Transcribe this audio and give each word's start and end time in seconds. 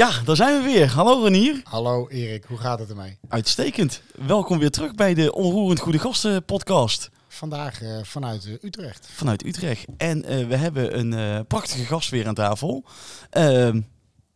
Ja, 0.00 0.10
daar 0.24 0.36
zijn 0.36 0.62
we 0.62 0.68
weer. 0.68 0.90
Hallo 0.90 1.22
Renier. 1.22 1.60
Hallo 1.64 2.08
Erik, 2.08 2.44
hoe 2.44 2.58
gaat 2.58 2.78
het 2.78 2.90
ermee? 2.90 3.18
Uitstekend. 3.28 4.02
Welkom 4.14 4.58
weer 4.58 4.70
terug 4.70 4.94
bij 4.94 5.14
de 5.14 5.32
Onroerend 5.32 5.80
Goede 5.80 5.98
Gasten 5.98 6.44
podcast. 6.44 7.10
Vandaag 7.28 7.82
uh, 7.82 7.98
vanuit 8.02 8.46
uh, 8.46 8.54
Utrecht. 8.62 9.08
Vanuit 9.12 9.46
Utrecht. 9.46 9.86
En 9.96 10.18
uh, 10.18 10.48
we 10.48 10.56
hebben 10.56 10.98
een 10.98 11.46
prachtige 11.46 11.84
gast 11.84 12.10
weer 12.10 12.28
aan 12.28 12.34
tafel. 12.34 12.84
Ehm, 13.30 13.80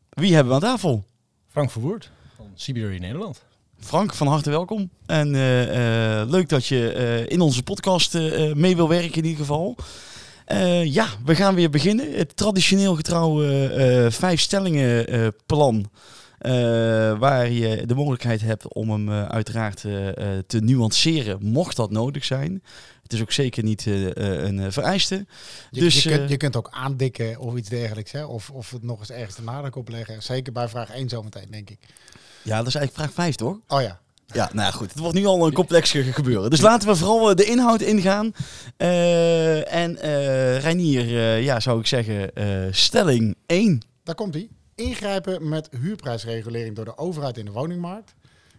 wie 0.08 0.34
hebben 0.34 0.48
we 0.48 0.54
aan 0.54 0.70
tafel? 0.72 1.04
Frank 1.48 1.70
Verwoerd 1.70 2.10
van 2.36 2.50
Siberia 2.54 3.00
Nederland. 3.00 3.42
Frank, 3.78 4.14
van 4.14 4.26
harte 4.26 4.50
welkom. 4.50 4.90
En 5.06 5.30
leuk 6.30 6.48
dat 6.48 6.66
je 6.66 7.24
in 7.28 7.40
onze 7.40 7.62
podcast 7.62 8.14
mee 8.54 8.76
wil 8.76 8.88
werken 8.88 9.16
in 9.16 9.24
ieder 9.24 9.40
geval. 9.40 9.76
Uh, 10.48 10.84
ja, 10.84 11.08
we 11.24 11.34
gaan 11.34 11.54
weer 11.54 11.70
beginnen. 11.70 12.12
Het 12.12 12.36
traditioneel 12.36 12.94
getrouwe 12.94 13.74
uh, 14.04 14.10
vijf 14.10 14.40
stellingen 14.40 15.14
uh, 15.14 15.28
plan. 15.46 15.90
waar 17.18 17.50
je 17.50 17.86
de 17.86 17.94
mogelijkheid 17.94 18.40
hebt 18.40 18.74
om 18.74 18.90
hem 18.90 19.10
uiteraard 19.10 19.80
te 20.46 20.60
nuanceren, 20.60 21.38
mocht 21.40 21.76
dat 21.76 21.90
nodig 21.90 22.24
zijn. 22.24 22.62
Het 23.02 23.12
is 23.12 23.20
ook 23.20 23.32
zeker 23.32 23.62
niet 23.62 23.86
een 23.86 24.72
vereiste. 24.72 25.26
Je, 25.70 25.80
dus, 25.80 26.02
je, 26.02 26.10
kunt, 26.10 26.30
je 26.30 26.36
kunt 26.36 26.56
ook 26.56 26.68
aandikken 26.70 27.38
of 27.38 27.56
iets 27.56 27.68
dergelijks. 27.68 28.12
Hè? 28.12 28.24
Of, 28.24 28.50
of 28.50 28.70
het 28.70 28.82
nog 28.82 28.98
eens 28.98 29.10
ergens 29.10 29.36
de 29.36 29.42
nadruk 29.42 29.76
opleggen. 29.76 30.22
Zeker 30.22 30.52
bij 30.52 30.68
vraag 30.68 30.90
1 30.90 31.08
zometeen, 31.08 31.50
denk 31.50 31.70
ik. 31.70 31.78
Ja, 32.42 32.58
dat 32.58 32.66
is 32.66 32.74
eigenlijk 32.74 32.94
vraag 32.94 33.24
5, 33.24 33.34
toch? 33.34 33.56
Oh 33.68 33.80
ja. 33.80 34.00
Ja, 34.34 34.50
nou 34.52 34.72
goed. 34.72 34.90
Het 34.90 34.98
wordt 34.98 35.14
nu 35.14 35.26
al 35.26 35.46
een 35.46 35.52
complex 35.52 35.90
gebeuren. 35.90 36.50
Dus 36.50 36.60
laten 36.60 36.88
we 36.88 36.96
vooral 36.96 37.30
eh, 37.30 37.36
de 37.36 37.44
inhoud 37.44 37.80
ingaan. 37.80 38.34
Uh, 38.78 39.72
en 39.74 39.90
uh, 39.90 40.58
Reinier, 40.58 41.04
uh, 41.04 41.42
ja, 41.42 41.60
zou 41.60 41.80
ik 41.80 41.86
zeggen, 41.86 42.30
stelling 42.74 43.36
1. 43.46 43.82
Daar 44.02 44.14
komt 44.14 44.34
hij. 44.34 44.48
Ingrijpen 44.74 45.48
met 45.48 45.68
huurprijsregulering 45.80 46.76
door 46.76 46.84
de 46.84 46.98
overheid 46.98 47.38
in 47.38 47.44
de 47.44 47.50
woningmarkt. 47.50 48.14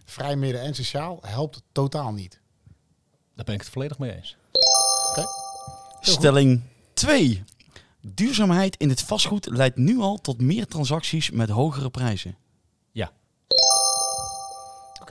Vrij 0.05 0.35
midden 0.35 0.61
en 0.61 0.75
sociaal 0.75 1.19
helpt 1.21 1.61
totaal 1.71 2.13
niet. 2.13 2.39
Daar 3.35 3.45
ben 3.45 3.55
ik 3.55 3.61
het 3.61 3.69
volledig 3.69 3.99
mee 3.99 4.15
eens. 4.15 4.37
Okay. 5.09 5.25
Stelling 5.99 6.61
2. 6.93 7.43
Duurzaamheid 8.01 8.75
in 8.77 8.89
het 8.89 9.01
vastgoed 9.01 9.47
leidt 9.51 9.77
nu 9.77 9.99
al 9.99 10.17
tot 10.21 10.41
meer 10.41 10.67
transacties 10.67 11.31
met 11.31 11.49
hogere 11.49 11.89
prijzen. 11.89 12.37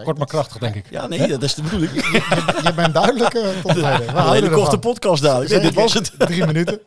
Kort 0.02 0.18
maar 0.18 0.26
krachtig, 0.26 0.58
denk 0.58 0.74
ik. 0.74 0.90
Ja, 0.90 1.06
nee, 1.06 1.28
dat 1.28 1.42
is 1.42 1.54
de 1.54 1.62
bedoeling. 1.62 1.92
je, 1.92 2.60
je, 2.62 2.72
bent 2.74 2.94
duidelijk. 2.94 3.34
Uh, 3.34 3.60
tot 3.60 3.80
houden 3.80 4.44
een 4.44 4.50
korte 4.50 4.78
podcast 4.78 5.22
dadelijk. 5.22 5.50
Nee, 5.50 5.60
dit 5.60 5.74
was 5.74 5.94
het. 5.94 6.12
Drie 6.18 6.46
minuten. 6.46 6.80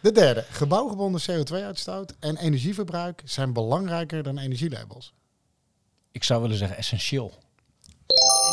De 0.00 0.12
derde. 0.12 0.44
Gebouwgebonden 0.50 1.20
CO2-uitstoot 1.30 2.14
en 2.20 2.36
energieverbruik 2.36 3.22
zijn 3.24 3.52
belangrijker 3.52 4.22
dan 4.22 4.38
energielabels. 4.38 5.14
Ik 6.12 6.24
zou 6.24 6.42
willen 6.42 6.56
zeggen 6.56 6.76
essentieel. 6.76 7.32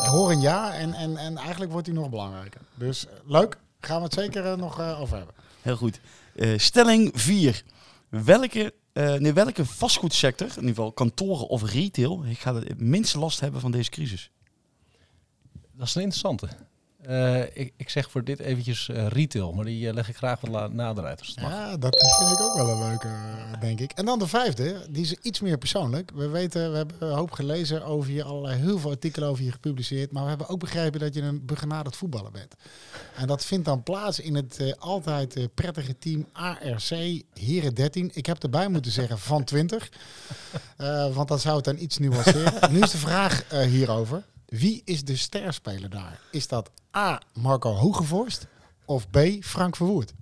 Ik 0.02 0.08
hoor 0.08 0.32
een 0.32 0.42
ja 0.42 0.74
en, 0.74 0.94
en, 0.94 1.18
en 1.18 1.38
eigenlijk 1.38 1.72
wordt 1.72 1.86
die 1.86 1.96
nog 1.96 2.10
belangrijker. 2.10 2.62
Dus 2.76 3.06
uh, 3.06 3.12
leuk. 3.26 3.58
Gaan 3.80 3.98
we 3.98 4.04
het 4.04 4.14
zeker 4.14 4.46
uh, 4.46 4.54
nog 4.54 4.82
over 4.82 5.18
hebben. 5.18 5.36
Heel 5.62 5.76
goed. 5.76 6.00
stelling 6.56 7.12
4. 7.14 7.64
Welke 8.10 8.74
uh, 8.94 9.20
in 9.20 9.34
welke 9.34 9.66
vastgoedsector, 9.66 10.48
in 10.48 10.56
ieder 10.56 10.70
geval 10.70 10.92
kantoren 10.92 11.48
of 11.48 11.72
retail, 11.72 12.24
gaat 12.26 12.56
het 12.56 12.80
minste 12.80 13.20
last 13.20 13.40
hebben 13.40 13.62
van 13.62 13.72
deze 13.72 13.90
crisis? 13.90 14.32
Dat 15.72 15.88
is 15.88 15.96
een 15.96 16.02
interessante. 16.02 16.48
Uh, 17.10 17.42
ik, 17.42 17.74
ik, 17.78 17.90
zeg 17.90 18.12
voor 18.12 18.24
dit 18.24 18.40
eventjes 18.40 18.88
uh, 18.88 19.08
retail, 19.08 19.54
maar 19.54 19.66
die 19.66 19.88
uh, 19.88 19.94
leg 19.94 20.10
ik 20.10 20.16
graag 20.16 20.42
wat 20.42 20.74
nader 20.74 21.06
uit. 21.06 21.20
Als 21.20 21.28
het 21.28 21.42
mag. 21.42 21.52
Ja, 21.52 21.78
dat 21.78 22.16
vind 22.18 22.32
ik 22.32 22.40
ook 22.40 22.56
wel 22.56 22.70
een 22.70 22.90
leuke, 22.90 23.08
denk 23.60 23.80
ik. 23.80 23.92
En 23.92 24.06
dan 24.06 24.20
de 24.20 24.28
vijfde, 24.28 24.86
die 24.90 25.02
is 25.02 25.14
iets 25.14 25.40
meer 25.40 25.58
persoonlijk. 25.58 26.12
We 26.14 26.28
weten, 26.28 26.72
we 26.72 26.78
hebben 26.78 26.96
een 27.00 27.16
hoop 27.16 27.32
gelezen 27.32 27.84
over 27.84 28.12
je, 28.12 28.24
allerlei 28.24 28.60
heel 28.60 28.80
veel 28.80 28.90
artikelen 28.90 29.30
over 29.30 29.44
je 29.44 29.52
gepubliceerd. 29.52 30.12
Maar 30.12 30.24
we 30.24 30.30
hebben 30.30 30.48
ook 30.48 30.60
begrepen 30.60 31.00
dat 31.00 31.14
je 31.14 31.22
een 31.22 31.46
begenaderd 31.46 31.96
voetballer 31.96 32.32
bent. 32.32 32.56
En 33.16 33.28
dat 33.28 33.46
vindt 33.46 33.66
dan 33.66 33.84
plaats 33.84 34.20
in 34.20 34.36
het 34.36 34.76
altijd 34.80 35.48
prettige 35.54 35.98
team 35.98 36.28
ARC 36.32 36.90
Heren 37.34 37.74
13. 37.74 38.12
Ik 38.14 38.26
heb 38.26 38.44
erbij 38.44 38.68
moeten 38.68 38.92
zeggen 38.92 39.20
van 39.20 39.44
20. 39.44 39.90
want 41.14 41.28
dan 41.28 41.40
zou 41.40 41.56
het 41.56 41.66
dan 41.66 41.78
iets 41.80 41.98
nuanceren. 41.98 42.54
nu 42.74 42.80
is 42.80 42.92
de 42.92 42.98
vraag 42.98 43.44
hierover. 43.50 44.24
Wie 44.58 44.82
is 44.86 45.04
de 45.04 45.16
sterspeler 45.16 45.90
daar? 45.90 46.20
Is 46.32 46.48
dat 46.48 46.72
A. 46.98 47.22
Marco 47.34 47.72
Hogevorst 47.74 48.48
of 48.86 49.10
B. 49.10 49.18
Frank 49.40 49.76
Verwoerd? 49.76 50.14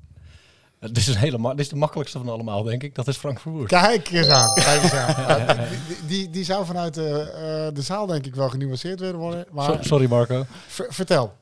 Dit 0.79 0.97
is, 0.97 1.07
een 1.07 1.15
hele 1.15 1.49
dit 1.49 1.59
is 1.59 1.69
de 1.69 1.75
makkelijkste 1.75 2.17
van 2.17 2.29
allemaal, 2.29 2.63
denk 2.63 2.83
ik. 2.83 2.95
Dat 2.95 3.07
is 3.07 3.17
Frank 3.17 3.39
Verwoerd. 3.39 3.67
Kijk 3.67 4.09
eens 4.09 4.27
aan. 4.27 4.53
Kijk 4.53 4.83
eens 4.83 4.93
aan. 4.93 5.57
Die, 5.87 5.97
die, 6.07 6.29
die, 6.29 6.43
zou 6.43 6.65
vanuit 6.65 6.93
de, 6.93 7.31
uh, 7.69 7.75
de 7.75 7.81
zaal 7.81 8.05
denk 8.05 8.25
ik 8.25 8.35
wel 8.35 8.49
genuanceerd 8.49 8.99
willen 8.99 9.19
worden. 9.19 9.45
Maar 9.51 9.77
Sorry 9.85 10.09
Marco. 10.09 10.45
vertel. 10.67 11.33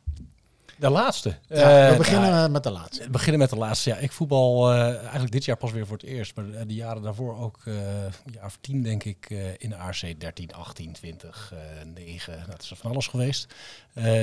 De 0.77 0.89
laatste. 0.89 1.35
Ja, 1.47 1.85
we 1.85 1.91
uh, 1.91 1.97
beginnen 1.97 2.29
uh, 2.29 2.47
met 2.47 2.63
de 2.63 2.71
laatste. 2.71 3.03
We 3.03 3.09
beginnen 3.09 3.39
met 3.39 3.49
de 3.49 3.55
laatste. 3.55 3.89
Ja, 3.89 3.95
ik 3.95 4.11
voetbal 4.11 4.73
uh, 4.73 4.97
eigenlijk 4.99 5.31
dit 5.31 5.45
jaar 5.45 5.57
pas 5.57 5.71
weer 5.71 5.85
voor 5.85 5.97
het 5.97 6.05
eerst. 6.05 6.35
Maar 6.35 6.67
de 6.67 6.73
jaren 6.73 7.01
daarvoor 7.01 7.39
ook 7.39 7.59
een 7.65 8.33
jaar 8.33 8.45
of 8.45 8.57
tien 8.61 8.83
denk 8.83 9.03
ik 9.03 9.29
in 9.57 9.69
de 9.69 9.75
ARC 9.75 10.19
13, 10.19 10.53
18, 10.53 10.91
20, 10.91 11.53
9. 11.95 12.43
Dat 12.49 12.61
is 12.61 12.69
er 12.69 12.75
van 12.75 12.91
alles 12.91 13.07
geweest. 13.07 13.53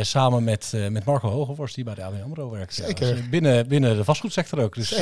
samen 0.00 0.44
met, 0.44 0.72
met 0.88 1.04
Marco 1.04 1.28
Hogevorst 1.28 1.74
die 1.74 1.84
bij 1.84 1.94
de 1.94 2.04
ABN 2.04 2.22
AMRO 2.22 2.50
werkt. 2.50 2.74
Zeker. 2.74 3.08
Ja, 3.08 3.14
dus 3.14 3.28
binnen, 3.28 3.68
binnen 3.68 3.96
de 3.96 4.04
vastgoedsector 4.04 4.60
ook. 4.60 4.74
Dus 4.74 4.98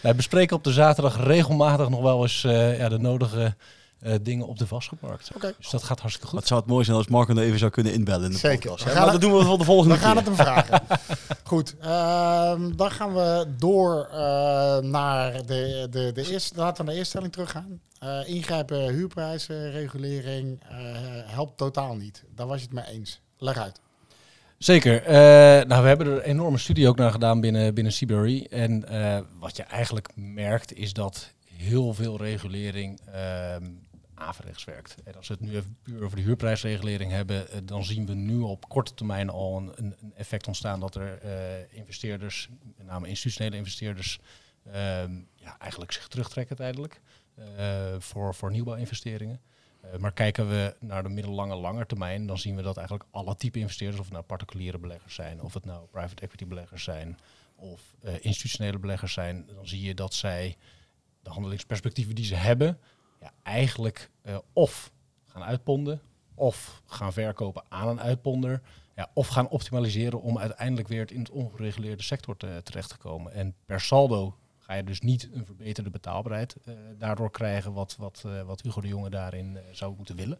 wij 0.00 0.14
bespreken 0.16 0.56
op 0.56 0.64
de 0.64 0.72
zaterdag 0.72 1.24
regelmatig 1.24 1.88
nog 1.88 2.00
wel 2.00 2.22
eens 2.22 2.42
ja, 2.42 2.88
de 2.88 2.98
nodige 2.98 3.54
uh, 4.02 4.14
dingen 4.22 4.46
op 4.46 4.58
de 4.58 4.66
vastgoedmarkt. 4.66 5.30
Okay. 5.34 5.54
Dus 5.58 5.70
dat 5.70 5.82
gaat 5.82 6.00
hartstikke 6.00 6.28
goed. 6.28 6.38
Het 6.38 6.48
zou 6.48 6.60
het 6.60 6.68
mooi 6.68 6.84
zijn 6.84 6.96
als 6.96 7.08
Marco 7.08 7.34
er 7.34 7.42
even 7.42 7.58
zou 7.58 7.70
kunnen 7.70 7.92
inbellen 7.92 8.24
in 8.24 8.30
de 8.30 8.38
Zeker. 8.38 8.70
podcast. 8.70 8.94
Ja, 8.94 9.10
dat 9.10 9.20
doen 9.20 9.36
we 9.36 9.44
voor 9.44 9.58
de 9.58 9.64
volgende 9.64 9.94
we 9.94 10.00
keer. 10.00 10.14
We 10.14 10.14
gaan 10.14 10.24
het 10.24 10.36
hem 10.36 10.46
vragen. 10.46 10.82
goed, 11.44 11.74
uh, 11.82 12.76
dan 12.76 12.90
gaan 12.90 13.14
we 13.14 13.46
door 13.58 14.08
uh, 14.10 14.18
naar 14.78 15.46
de, 15.46 15.86
de, 15.90 16.12
de 16.12 16.30
eerste, 16.30 16.56
laten 16.56 16.76
we 16.76 16.82
naar 16.82 16.92
de 16.92 16.98
eerste 16.98 17.10
stelling 17.10 17.32
teruggaan. 17.32 17.80
Uh, 18.04 18.28
ingrijpen 18.28 18.92
huurprijzen, 18.92 19.70
regulering, 19.70 20.62
helpt 21.26 21.56
totaal 21.56 21.94
niet. 21.94 22.24
Daar 22.34 22.46
was 22.46 22.58
je 22.58 22.64
het 22.64 22.74
mee 22.74 22.94
eens. 22.94 23.20
Leg 23.38 23.56
uit. 23.56 23.80
Zeker. 24.58 25.02
Uh, 25.02 25.10
nou, 25.66 25.82
we 25.82 25.88
hebben 25.88 26.06
er 26.06 26.12
een 26.12 26.20
enorme 26.20 26.58
studie 26.58 26.88
ook 26.88 26.96
naar 26.96 27.10
gedaan 27.10 27.40
binnen, 27.40 27.74
binnen 27.74 27.92
CBRE. 27.92 28.46
En 28.48 28.84
uh, 28.90 29.18
wat 29.38 29.56
je 29.56 29.62
eigenlijk 29.62 30.08
merkt 30.14 30.74
is 30.74 30.92
dat 30.92 31.32
heel 31.56 31.94
veel 31.94 32.16
regulering 32.16 33.00
uh, 33.08 33.14
averechts 34.18 34.64
werkt. 34.64 34.94
En 35.04 35.14
als 35.14 35.28
we 35.28 35.34
het 35.34 35.42
nu 35.42 35.56
even 35.56 35.76
puur 35.82 36.04
over 36.04 36.16
de 36.16 36.22
huurprijsregulering 36.22 37.10
hebben, 37.10 37.46
uh, 37.50 37.56
dan 37.64 37.84
zien 37.84 38.06
we 38.06 38.14
nu 38.14 38.38
op 38.38 38.68
korte 38.68 38.94
termijn 38.94 39.30
al 39.30 39.56
een, 39.56 39.94
een 40.00 40.12
effect 40.14 40.46
ontstaan 40.46 40.80
dat 40.80 40.94
er 40.94 41.24
uh, 41.24 41.78
investeerders, 41.78 42.48
met 42.76 42.86
name 42.86 43.08
institutionele 43.08 43.56
investeerders, 43.56 44.20
ehm, 44.64 45.12
ja, 45.34 45.58
eigenlijk 45.58 45.92
zich 45.92 46.08
terugtrekken 46.08 46.56
tijdelijk 46.56 47.00
voor, 47.98 48.34
voor 48.34 48.50
nieuwbouwinvesteringen. 48.50 49.40
maar 49.98 50.12
kijken 50.12 50.48
we 50.48 50.76
naar 50.80 51.02
de 51.02 51.08
middellange, 51.08 51.54
lange 51.54 51.86
termijn, 51.86 52.26
dan 52.26 52.38
zien 52.38 52.56
we 52.56 52.62
dat 52.62 52.76
eigenlijk 52.76 53.08
alle 53.10 53.36
type 53.36 53.58
investeerders, 53.58 53.98
of 53.98 54.04
het 54.04 54.14
nou 54.14 54.24
particuliere 54.24 54.78
beleggers 54.78 55.14
zijn, 55.14 55.42
of 55.42 55.54
het 55.54 55.64
nou 55.64 55.86
private 55.86 56.22
equity 56.22 56.46
beleggers 56.46 56.84
zijn, 56.84 57.18
of 57.54 57.80
institutionele 58.20 58.78
beleggers 58.78 59.12
zijn, 59.12 59.46
dan 59.54 59.68
zie 59.68 59.82
je 59.82 59.94
dat 59.94 60.14
zij 60.14 60.56
de 61.22 61.30
handelingsperspectieven 61.30 62.14
die 62.14 62.24
ze 62.24 62.34
hebben, 62.34 62.78
ja, 63.20 63.32
eigenlijk 63.42 64.10
uh, 64.22 64.38
of 64.52 64.92
gaan 65.26 65.42
uitponden, 65.42 66.00
of 66.34 66.82
gaan 66.86 67.12
verkopen 67.12 67.62
aan 67.68 67.88
een 67.88 68.00
uitponder, 68.00 68.62
ja, 68.94 69.10
of 69.14 69.26
gaan 69.26 69.48
optimaliseren 69.48 70.22
om 70.22 70.38
uiteindelijk 70.38 70.88
weer 70.88 71.12
in 71.12 71.18
het 71.18 71.30
ongereguleerde 71.30 72.02
sector 72.02 72.36
te, 72.36 72.60
terecht 72.64 72.88
te 72.88 72.96
komen. 72.96 73.32
En 73.32 73.54
per 73.64 73.80
saldo 73.80 74.36
ga 74.58 74.74
je 74.74 74.84
dus 74.84 75.00
niet 75.00 75.28
een 75.32 75.46
verbeterde 75.46 75.90
betaalbaarheid 75.90 76.56
uh, 76.64 76.74
daardoor 76.98 77.30
krijgen, 77.30 77.72
wat, 77.72 77.96
wat, 77.98 78.22
uh, 78.26 78.42
wat 78.42 78.62
Hugo 78.62 78.80
de 78.80 78.88
Jonge 78.88 79.10
daarin 79.10 79.58
zou 79.72 79.94
moeten 79.96 80.16
willen. 80.16 80.38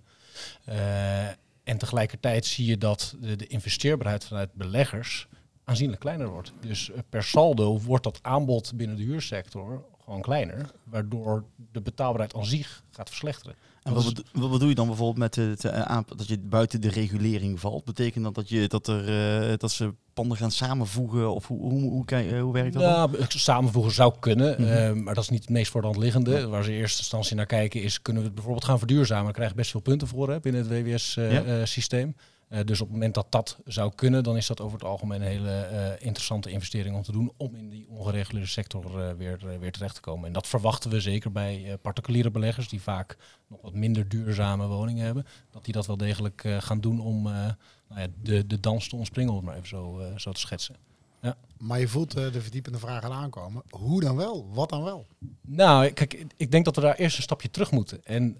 en 1.64 1.78
tegelijkertijd 1.78 2.46
zie 2.46 2.66
je 2.66 2.78
dat 2.78 3.16
de, 3.20 3.36
de 3.36 3.46
investeerbaarheid 3.46 4.24
vanuit 4.24 4.52
beleggers 4.52 5.28
aanzienlijk 5.64 6.00
kleiner 6.00 6.28
wordt. 6.28 6.52
Dus 6.60 6.90
per 7.08 7.22
saldo 7.22 7.80
wordt 7.80 8.04
dat 8.04 8.18
aanbod 8.22 8.72
binnen 8.76 8.96
de 8.96 9.02
huursector 9.02 9.84
gewoon 10.08 10.22
kleiner, 10.22 10.70
waardoor 10.84 11.44
de 11.72 11.80
betaalbaarheid 11.80 12.34
aan 12.34 12.46
zich 12.46 12.82
gaat 12.90 13.08
verslechteren. 13.08 13.54
En 13.82 13.94
wat, 13.94 14.04
bedo 14.04 14.22
wat 14.32 14.50
bedoel 14.50 14.68
je 14.68 14.74
dan 14.74 14.86
bijvoorbeeld 14.86 15.18
met 15.18 15.34
het, 15.34 15.64
uh, 15.64 15.98
dat 16.16 16.28
je 16.28 16.38
buiten 16.38 16.80
de 16.80 16.90
regulering 16.90 17.60
valt? 17.60 17.84
Betekent 17.84 18.24
dat 18.24 18.34
dat, 18.34 18.48
je, 18.48 18.68
dat, 18.68 18.86
er, 18.86 19.50
uh, 19.50 19.56
dat 19.56 19.70
ze 19.70 19.94
panden 20.12 20.36
gaan 20.36 20.50
samenvoegen? 20.50 21.34
Of 21.34 21.46
hoe, 21.46 21.60
hoe, 21.60 22.04
hoe, 22.40 22.52
werkt 22.52 22.72
dat? 22.72 22.82
Ja, 22.82 23.06
dan? 23.06 23.26
samenvoegen 23.28 23.92
zou 23.92 24.14
kunnen, 24.20 24.56
mm 24.58 24.66
-hmm. 24.66 24.96
uh, 24.98 25.04
maar 25.04 25.14
dat 25.14 25.24
is 25.24 25.30
niet 25.30 25.40
het 25.40 25.50
meest 25.50 25.70
voor 25.70 25.80
de 25.80 25.86
hand 25.86 25.98
liggende. 25.98 26.30
Ja. 26.30 26.46
Waar 26.46 26.64
ze 26.64 26.72
in 26.72 26.78
eerste 26.78 26.98
instantie 26.98 27.36
naar 27.36 27.46
kijken 27.46 27.82
is, 27.82 28.02
kunnen 28.02 28.22
we 28.22 28.26
het 28.26 28.36
bijvoorbeeld 28.36 28.66
gaan 28.66 28.78
verduurzamen? 28.78 29.24
Daar 29.24 29.32
krijg 29.32 29.50
je 29.50 29.56
best 29.56 29.70
veel 29.70 29.80
punten 29.80 30.08
voor 30.08 30.30
hè, 30.30 30.40
binnen 30.40 30.68
het 30.68 30.70
WWS-systeem. 30.70 32.14
Ja. 32.16 32.22
Uh, 32.50 32.58
dus 32.64 32.80
op 32.80 32.86
het 32.86 32.96
moment 32.96 33.14
dat 33.14 33.26
dat 33.32 33.58
zou 33.64 33.92
kunnen, 33.94 34.22
dan 34.22 34.36
is 34.36 34.46
dat 34.46 34.60
over 34.60 34.78
het 34.78 34.88
algemeen 34.88 35.20
een 35.20 35.26
hele 35.26 35.68
uh, 35.72 36.06
interessante 36.06 36.50
investering 36.50 36.96
om 36.96 37.02
te 37.02 37.12
doen 37.12 37.32
om 37.36 37.54
in 37.54 37.68
die 37.68 37.88
ongereguleerde 37.88 38.48
sector 38.48 38.84
uh, 38.84 39.12
weer, 39.12 39.58
weer 39.60 39.72
terecht 39.72 39.94
te 39.94 40.00
komen. 40.00 40.26
En 40.26 40.32
dat 40.32 40.46
verwachten 40.46 40.90
we 40.90 41.00
zeker 41.00 41.32
bij 41.32 41.78
particuliere 41.82 42.30
beleggers 42.30 42.68
die 42.68 42.82
vaak 42.82 43.16
nog 43.46 43.60
wat 43.62 43.74
minder 43.74 44.08
duurzame 44.08 44.66
woningen 44.66 45.04
hebben, 45.04 45.26
dat 45.50 45.64
die 45.64 45.74
dat 45.74 45.86
wel 45.86 45.96
degelijk 45.96 46.44
gaan 46.58 46.80
doen 46.80 47.00
om 47.00 47.22
nou 47.22 48.00
ja, 48.00 48.06
de, 48.22 48.46
de 48.46 48.60
dans 48.60 48.88
te 48.88 48.96
ontspringen, 48.96 49.30
om 49.30 49.36
het 49.36 49.46
maar 49.46 49.56
even 49.56 49.68
zo, 49.68 50.02
zo 50.16 50.32
te 50.32 50.40
schetsen. 50.40 50.76
Ja. 51.22 51.36
Maar 51.58 51.80
je 51.80 51.88
voelt 51.88 52.12
de 52.12 52.40
verdiepende 52.42 52.78
vragen 52.78 53.12
aankomen. 53.12 53.62
Hoe 53.70 54.00
dan 54.00 54.16
wel? 54.16 54.48
Wat 54.52 54.68
dan 54.68 54.82
wel? 54.82 55.06
Nou, 55.40 55.90
kijk, 55.90 56.26
ik 56.36 56.50
denk 56.50 56.64
dat 56.64 56.76
we 56.76 56.80
daar 56.80 56.94
eerst 56.94 57.16
een 57.16 57.22
stapje 57.22 57.50
terug 57.50 57.70
moeten. 57.70 58.04
En 58.04 58.36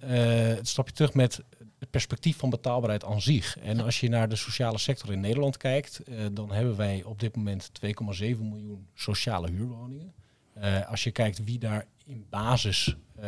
het 0.56 0.68
stapje 0.68 0.94
terug 0.94 1.14
met 1.14 1.42
het 1.88 1.96
perspectief 1.96 2.36
van 2.36 2.50
betaalbaarheid 2.50 3.04
aan 3.04 3.20
zich. 3.20 3.58
En 3.58 3.80
als 3.80 4.00
je 4.00 4.08
naar 4.08 4.28
de 4.28 4.36
sociale 4.36 4.78
sector 4.78 5.12
in 5.12 5.20
Nederland 5.20 5.56
kijkt, 5.56 6.00
uh, 6.08 6.26
dan 6.32 6.52
hebben 6.52 6.76
wij 6.76 7.02
op 7.02 7.20
dit 7.20 7.36
moment 7.36 7.70
2,7 7.86 7.90
miljoen 8.20 8.86
sociale 8.94 9.50
huurwoningen. 9.50 10.14
Uh, 10.58 10.88
als 10.90 11.04
je 11.04 11.10
kijkt 11.10 11.44
wie 11.44 11.58
daar 11.58 11.86
in 12.04 12.26
basis 12.30 12.96
uh, 13.16 13.24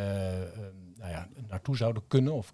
nou 0.97 1.11
ja, 1.11 1.27
naartoe 1.47 1.77
zouden 1.77 2.03
kunnen 2.07 2.33
of 2.33 2.51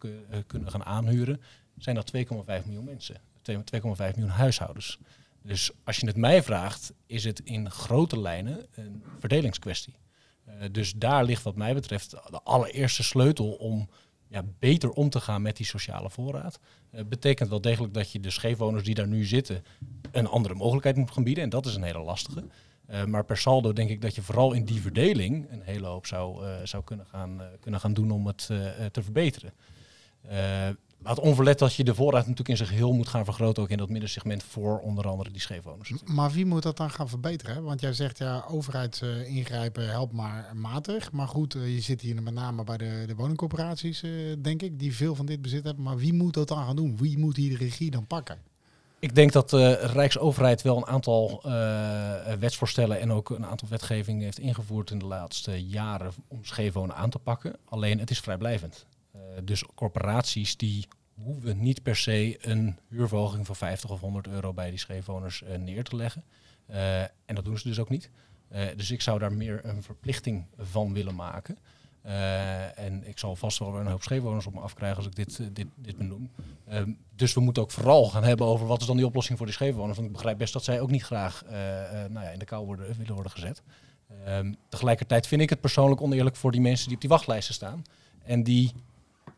kunnen 0.48 0.72
gaan 0.72 0.86
aanhuren, 0.86 1.42
zijn 1.78 1.96
dat 1.96 2.12
2,5 2.16 2.22
miljoen 2.66 2.86
mensen. 2.86 3.22
2,5 3.52 3.82
miljoen 3.98 4.30
huishoudens. 4.30 5.00
Dus 5.42 5.72
als 5.84 5.98
je 5.98 6.08
het 6.08 6.16
mij 6.16 6.44
vraagt, 6.44 6.94
is 7.06 7.24
het 7.24 7.40
in 7.40 7.72
grote 7.72 8.20
lijnen 8.20 8.66
een 8.72 9.04
verdelingskwestie. 9.20 9.98
dus 10.72 10.94
daar 10.94 11.24
ligt 11.24 11.44
wat 11.44 11.56
mij 11.56 11.74
betreft 11.74 12.10
de 12.10 12.42
allereerste 12.44 13.04
sleutel 13.04 13.52
om 13.52 13.90
ja, 14.30 14.44
beter 14.60 14.90
om 14.90 15.10
te 15.10 15.20
gaan 15.20 15.42
met 15.42 15.58
die 15.58 15.66
sociale 15.66 16.10
voorraad. 16.10 16.60
Uh, 16.92 17.02
betekent 17.06 17.50
wel 17.50 17.62
degelijk 17.62 17.94
dat 17.94 18.12
je 18.12 18.20
de 18.20 18.30
scheefwoners 18.30 18.84
die 18.84 18.96
daar 18.96 19.08
nu 19.08 19.26
zitten 19.26 19.64
een 20.12 20.28
andere 20.28 20.54
mogelijkheid 20.54 20.96
moet 20.96 21.12
gaan 21.12 21.24
bieden. 21.24 21.44
En 21.44 21.50
dat 21.50 21.66
is 21.66 21.76
een 21.76 21.84
hele 21.84 22.04
lastige. 22.04 22.44
Uh, 22.90 23.04
maar 23.04 23.26
per 23.26 23.38
saldo 23.38 23.74
denk 23.74 23.90
ik 23.90 24.02
dat 24.02 24.16
je 24.16 24.22
vooral 24.22 24.54
in 24.54 24.66
die 24.66 24.82
verdeling 24.82 25.52
een 25.52 25.62
hele 25.62 25.88
hoop 25.88 26.06
zou, 26.06 26.46
uh, 26.46 26.56
zou 26.64 26.84
kunnen, 26.84 27.06
gaan, 27.06 27.42
kunnen 27.60 27.80
gaan 27.80 27.94
doen 27.94 28.12
om 28.12 28.28
het 28.28 28.46
te 28.92 29.02
verbeteren 29.04 29.54
laat 31.08 31.20
onverlet 31.20 31.60
dat 31.60 31.74
je 31.74 31.84
de 31.84 31.96
voorraad 31.96 32.22
natuurlijk 32.22 32.50
in 32.50 32.58
zijn 32.58 32.70
geheel 32.70 32.94
moet 32.94 33.08
gaan 33.08 33.26
vergroten, 33.26 33.64
ook 33.64 33.70
in 33.70 33.78
dat 33.78 33.90
middensegment 33.90 34.44
voor 34.44 34.80
onder 34.80 35.08
andere 35.08 35.32
die 35.32 35.42
scheefwoners. 35.42 35.94
Maar 36.06 36.32
wie 36.32 36.46
moet 36.46 36.64
dat 36.64 36.78
dan 36.78 36.90
gaan 36.90 37.10
verbeteren? 37.10 37.64
Want 37.64 37.82
jij 37.82 37.94
zegt 37.94 38.18
ja, 38.18 38.46
overheid 38.50 39.02
uh, 39.04 39.36
ingrijpen 39.36 39.90
helpt 39.90 40.14
maar 40.14 40.52
matig. 40.56 41.12
Maar 41.12 41.28
goed, 41.28 41.56
uh, 41.56 41.74
je 41.76 41.82
zit 41.82 42.02
hier 42.02 42.24
met 42.24 42.34
name 42.34 42.64
bij 42.64 42.78
de, 42.78 43.04
de 43.08 43.16
woningcorporaties, 43.16 44.04
uh, 44.04 44.36
denk 44.42 44.62
ik, 44.62 44.80
die 44.80 44.96
veel 44.96 45.16
van 45.16 45.26
dit 45.26 45.42
bezit 45.42 45.64
hebben. 45.64 45.84
Maar 45.84 45.98
wie 45.98 46.14
moet 46.14 46.34
dat 46.34 46.48
dan 46.48 46.66
gaan 46.66 46.76
doen? 46.76 46.98
Wie 46.98 47.18
moet 47.18 47.36
hier 47.36 47.50
de 47.50 47.66
regie 47.66 47.92
dan 47.92 48.08
pakken? 48.08 48.38
Ik 49.00 49.16
denk 49.16 49.32
dat 49.32 49.50
de 49.50 49.74
Rijksoverheid 49.74 50.62
wel 50.62 50.78
een 50.78 50.86
aantal 50.86 51.42
wetsvoorstellen 52.40 53.00
en 53.00 53.12
ook 53.12 53.30
een 53.30 53.46
aantal 53.46 53.68
wetgevingen 53.68 54.24
heeft 54.24 54.40
ingevoerd 54.40 54.92
in 54.92 55.00
de 55.00 55.06
laatste 55.06 55.66
jaren 55.66 56.12
om 56.28 56.40
scheefwonen 56.46 56.96
aan 56.96 57.10
te 57.10 57.20
pakken. 57.20 57.56
Alleen 57.66 58.00
het 58.00 58.10
is 58.10 58.20
vrijblijvend. 58.20 58.86
Eh, 59.18 59.44
dus 59.44 59.64
corporaties 59.76 60.58
die 60.58 60.88
hoeven 61.24 61.60
niet 61.60 61.84
per 61.84 61.96
se 61.96 62.38
een 62.42 62.78
huurverhoging 62.90 63.46
van 63.46 63.56
50 63.56 63.90
of 63.90 64.00
100 64.00 64.28
euro 64.28 64.54
bij 64.54 64.70
die 64.70 64.80
scheefwoners 64.80 65.42
uh, 65.42 65.58
neer 65.58 65.84
te 65.84 65.96
leggen. 65.96 66.24
Uh, 66.70 67.02
en 67.02 67.36
dat 67.36 67.46
doen 67.46 67.58
ze 67.58 67.68
dus 67.68 67.80
ook 67.80 67.90
niet. 67.90 68.10
dus 68.76 68.92
ik 68.92 69.02
zou 69.02 69.20
daar 69.20 69.34
meer 69.34 69.66
een 69.66 69.84
verplichting 69.84 70.46
van 70.58 70.94
willen 70.94 71.16
maken. 71.16 71.58
en 72.76 73.08
ik 73.08 73.20
zal 73.20 73.36
vast 73.36 73.60
wel 73.60 73.76
een 73.76 73.88
hoop 73.88 74.04
scheefwoners 74.04 74.46
op 74.46 74.54
me 74.54 74.60
afkrijgen 74.60 74.98
als 74.98 75.06
ik 75.06 75.16
dit, 75.16 75.56
dit, 75.56 75.68
dit 75.76 75.98
benoem. 75.98 76.32
Ehm, 76.68 76.92
dus 77.16 77.34
we 77.34 77.40
moeten 77.40 77.64
ook 77.64 77.72
vooral 77.72 78.06
gaan 78.06 78.24
hebben 78.24 78.48
over 78.48 78.68
wat 78.68 78.82
is 78.82 78.88
dan 78.88 78.98
die 78.98 79.06
oplossing 79.06 79.38
voor 79.38 79.48
die 79.48 79.56
scheefwoners. 79.56 79.96
Want 79.96 80.08
ik 80.08 80.14
begrijp 80.14 80.38
best 80.38 80.54
dat 80.54 80.64
zij 80.64 80.82
ook 80.82 80.92
niet 80.92 81.04
graag 81.04 81.44
nou 82.10 82.26
ja, 82.26 82.30
in 82.30 82.40
de 82.40 82.46
kou 82.46 82.66
worden, 82.66 82.98
willen 82.98 83.14
worden 83.14 83.32
gezet. 83.32 83.62
Um, 84.28 84.56
tegelijkertijd 84.70 85.28
vind 85.28 85.42
ik 85.42 85.50
het 85.50 85.62
persoonlijk 85.62 86.02
oneerlijk 86.02 86.36
voor 86.36 86.52
die 86.52 86.62
mensen 86.62 86.86
die 86.86 86.96
op 86.96 87.02
die 87.02 87.10
wachtlijsten 87.10 87.54
staan. 87.54 87.84
En 88.24 88.44
die 88.44 88.74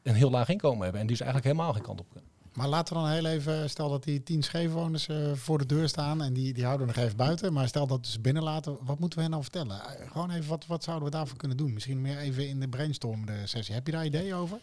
een 0.10 0.16
heel 0.16 0.30
laag 0.30 0.50
inkomen 0.50 0.84
hebben 0.84 1.02
en 1.02 1.08
die 1.08 1.18
dus 1.18 1.26
eigenlijk 1.26 1.56
helemaal 1.56 1.74
geen 1.74 1.84
kant 1.84 2.00
op 2.00 2.10
kunnen. 2.10 2.30
Maar 2.54 2.68
laten 2.68 2.96
we 2.96 3.02
dan 3.02 3.12
heel 3.12 3.26
even, 3.26 3.70
stel 3.70 3.90
dat 3.90 4.04
die 4.04 4.24
tien 4.24 4.44
scheefwoners 4.44 5.08
uh, 5.08 5.34
voor 5.34 5.58
de 5.58 5.66
deur 5.66 5.88
staan 5.88 6.22
en 6.22 6.34
die, 6.34 6.54
die 6.54 6.66
houden 6.66 6.88
we 6.88 6.94
nog 6.94 7.04
even 7.04 7.18
buiten. 7.18 7.54
Maar 7.54 7.68
stel 7.68 7.88
dat 7.88 8.08
ze 8.08 8.20
binnen 8.20 8.44
laten, 8.44 8.78
wat 8.82 9.00
moeten 9.00 9.18
we 9.18 9.24
hen 9.24 9.32
nou 9.32 9.44
vertellen? 9.44 9.76
Uh, 9.78 10.12
gewoon 10.12 10.32
even, 10.32 10.50
wat, 10.50 10.66
wat 10.66 10.84
zouden 10.84 11.06
we 11.06 11.16
daarvoor 11.16 11.38
kunnen 11.38 11.58
doen? 11.58 11.74
Misschien 11.74 12.02
meer 12.02 12.18
even 12.18 12.48
in 12.48 12.60
de 12.60 12.68
brainstormende 12.68 13.48
sessie. 13.48 13.74
Heb 13.74 13.86
je 13.86 13.92
daar 13.92 14.06
ideeën 14.06 14.34
over? 14.34 14.60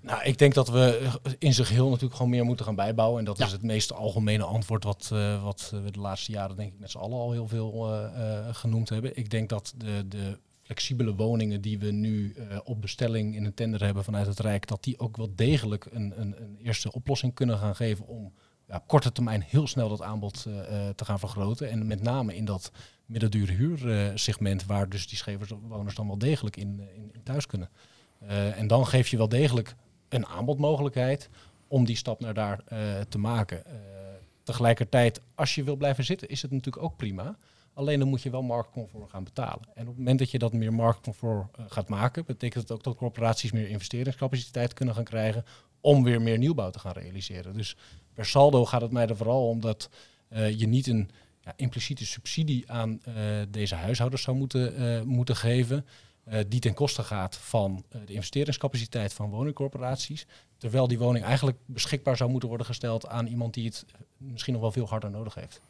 Nou, 0.00 0.22
ik 0.22 0.38
denk 0.38 0.54
dat 0.54 0.68
we 0.68 1.10
in 1.38 1.54
zijn 1.54 1.66
geheel 1.66 1.88
natuurlijk 1.88 2.14
gewoon 2.14 2.30
meer 2.30 2.44
moeten 2.44 2.64
gaan 2.64 2.74
bijbouwen. 2.74 3.18
En 3.18 3.24
dat 3.24 3.40
is 3.40 3.52
het 3.52 3.62
meest 3.62 3.92
algemene 3.92 4.44
antwoord 4.44 4.84
wat, 4.84 5.10
uh, 5.12 5.42
wat 5.42 5.72
we 5.84 5.90
de 5.90 6.00
laatste 6.00 6.32
jaren 6.32 6.56
denk 6.56 6.72
ik 6.72 6.80
met 6.80 6.90
z'n 6.90 6.98
allen 6.98 7.18
al 7.18 7.32
heel 7.32 7.48
veel 7.48 8.00
genoemd 8.52 8.88
hebben. 8.88 9.16
Ik 9.16 9.30
denk 9.30 9.48
dat 9.48 9.74
de, 9.76 10.08
de 10.08 10.38
flexibele 10.70 11.14
woningen 11.14 11.60
die 11.60 11.78
we 11.78 11.90
nu 11.90 12.34
uh, 12.36 12.58
op 12.64 12.80
bestelling 12.80 13.34
in 13.34 13.44
een 13.44 13.54
tender 13.54 13.84
hebben 13.84 14.04
vanuit 14.04 14.26
het 14.26 14.40
Rijk, 14.40 14.66
dat 14.66 14.84
die 14.84 14.98
ook 14.98 15.16
wel 15.16 15.32
degelijk 15.34 15.84
een, 15.90 16.20
een, 16.20 16.42
een 16.42 16.56
eerste 16.62 16.92
oplossing 16.92 17.34
kunnen 17.34 17.58
gaan 17.58 17.76
geven 17.76 18.06
om 18.06 18.32
ja, 18.66 18.82
korte 18.86 19.12
termijn 19.12 19.42
heel 19.42 19.66
snel 19.66 19.88
dat 19.88 20.02
aanbod 20.02 20.44
uh, 20.48 20.54
te 20.88 21.04
gaan 21.04 21.18
vergroten. 21.18 21.70
En 21.70 21.86
met 21.86 22.02
name 22.02 22.36
in 22.36 22.44
dat 22.44 22.72
middendure 23.06 23.52
huursegment, 23.52 24.66
waar 24.66 24.88
dus 24.88 25.08
die 25.08 25.18
scheverswoners 25.18 25.94
dan 25.94 26.06
wel 26.06 26.18
degelijk 26.18 26.56
in, 26.56 26.80
in, 26.94 27.10
in 27.12 27.22
thuis 27.22 27.46
kunnen. 27.46 27.68
en 28.56 28.66
dan 28.66 28.86
geef 28.86 29.08
je 29.08 29.16
wel 29.16 29.28
degelijk 29.28 29.74
een 30.08 30.26
aanbodmogelijkheid 30.26 31.28
om 31.68 31.84
die 31.84 31.96
stap 31.96 32.20
naar 32.20 32.34
daar 32.34 32.64
te 33.08 33.18
maken. 33.18 33.62
tegelijkertijd, 34.42 35.20
als 35.34 35.54
je 35.54 35.64
wil 35.64 35.76
blijven 35.76 36.04
zitten, 36.04 36.28
is 36.28 36.42
het 36.42 36.50
natuurlijk 36.50 36.84
ook 36.84 36.96
prima. 36.96 37.36
Alleen 37.74 37.98
dan 37.98 38.08
moet 38.08 38.22
je 38.22 38.30
wel 38.30 38.42
marktconform 38.42 39.08
gaan 39.08 39.24
betalen. 39.24 39.68
En 39.74 39.82
op 39.82 39.88
het 39.88 39.96
moment 39.96 40.18
dat 40.18 40.30
je 40.30 40.38
dat 40.38 40.52
meer 40.52 40.72
marktconform 40.72 41.50
uh, 41.58 41.64
gaat 41.68 41.88
maken, 41.88 42.24
betekent 42.26 42.62
het 42.62 42.72
ook 42.72 42.82
dat 42.82 42.96
corporaties 42.96 43.52
meer 43.52 43.68
investeringscapaciteit 43.68 44.72
kunnen 44.72 44.94
gaan 44.94 45.04
krijgen 45.04 45.44
om 45.80 46.04
weer 46.04 46.22
meer 46.22 46.38
nieuwbouw 46.38 46.70
te 46.70 46.78
gaan 46.78 46.92
realiseren. 46.92 47.56
Dus 47.56 47.76
per 48.14 48.26
saldo 48.26 48.64
gaat 48.64 48.80
het 48.80 48.90
mij 48.90 49.06
er 49.06 49.16
vooral 49.16 49.48
om 49.48 49.60
dat 49.60 49.90
uh, 50.32 50.58
je 50.58 50.66
niet 50.66 50.86
een 50.86 51.10
ja, 51.40 51.52
impliciete 51.56 52.06
subsidie 52.06 52.70
aan 52.70 53.00
uh, 53.08 53.14
deze 53.48 53.74
huishoudens 53.74 54.22
zou 54.22 54.36
moeten, 54.36 55.08
moeten 55.08 55.36
geven. 55.36 55.86
die 56.48 56.60
ten 56.60 56.74
koste 56.74 57.02
gaat 57.02 57.36
van 57.36 57.84
de 58.06 58.12
investeringscapaciteit 58.12 59.12
van 59.12 59.30
woningcorporaties. 59.30 60.26
Terwijl 60.58 60.88
die 60.88 60.98
woning 60.98 61.24
eigenlijk 61.24 61.58
beschikbaar 61.66 62.16
zou 62.16 62.30
moeten 62.30 62.48
worden 62.48 62.66
gesteld 62.66 63.06
aan 63.06 63.26
iemand 63.26 63.54
die 63.54 63.64
het 63.64 63.84
misschien 64.16 64.52
nog 64.52 64.62
wel 64.62 64.72
veel 64.72 64.88
harder 64.88 65.10
nodig 65.10 65.34
heeft. 65.34 65.60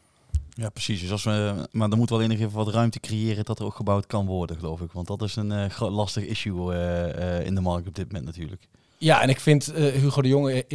Ja, 0.61 0.69
precies. 0.69 1.01
Dus 1.01 1.11
als 1.11 1.25
we, 1.25 1.69
maar 1.73 1.89
dan 1.89 1.99
moeten 1.99 2.17
we 2.17 2.23
alleen 2.23 2.39
nog 2.39 2.47
even 2.47 2.59
wat 2.59 2.75
ruimte 2.75 3.01
creëren 3.01 3.45
dat 3.45 3.59
er 3.59 3.65
ook 3.65 3.75
gebouwd 3.75 4.07
kan 4.07 4.27
worden, 4.27 4.57
geloof 4.57 4.81
ik. 4.81 4.93
Want 4.93 5.07
dat 5.07 5.23
is 5.23 5.37
een 5.37 5.51
uh, 5.51 5.91
lastig 5.91 6.25
issue 6.25 6.75
uh, 6.75 7.07
uh, 7.07 7.47
in 7.47 7.55
de 7.55 7.61
markt 7.61 7.89
op 7.89 7.95
dit 7.95 8.07
moment 8.07 8.25
natuurlijk. 8.25 8.69
Ja, 9.03 9.23
en 9.23 9.29
ik 9.29 9.41
vind 9.41 9.73
Hugo 9.75 10.23
de 10.23 10.29
Jonge, 10.29 10.67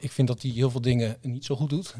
ik 0.00 0.12
vind 0.12 0.28
dat 0.28 0.42
hij 0.42 0.50
heel 0.50 0.70
veel 0.70 0.80
dingen 0.80 1.16
niet 1.22 1.44
zo 1.44 1.56
goed 1.56 1.70
doet. 1.70 1.94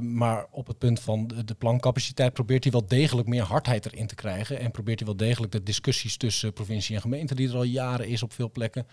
maar 0.00 0.46
op 0.50 0.66
het 0.66 0.78
punt 0.78 1.00
van 1.00 1.26
de, 1.26 1.44
de, 1.44 1.54
plancapaciteit 1.54 2.32
probeert 2.32 2.62
hij 2.62 2.72
wel 2.72 2.86
degelijk 2.86 3.28
meer 3.28 3.42
hardheid 3.42 3.86
erin 3.86 4.06
te 4.06 4.14
krijgen. 4.14 4.58
En 4.58 4.70
probeert 4.70 4.98
hij 4.98 5.08
wel 5.08 5.16
degelijk 5.16 5.52
de 5.52 5.62
discussies 5.62 6.16
tussen 6.16 6.52
provincie 6.52 6.94
en 6.94 7.00
gemeente, 7.00 7.34
die 7.34 7.48
er 7.48 7.54
al 7.54 7.62
jaren 7.62 8.08
is 8.08 8.22
op 8.22 8.32
veel 8.32 8.50
plekken, 8.50 8.86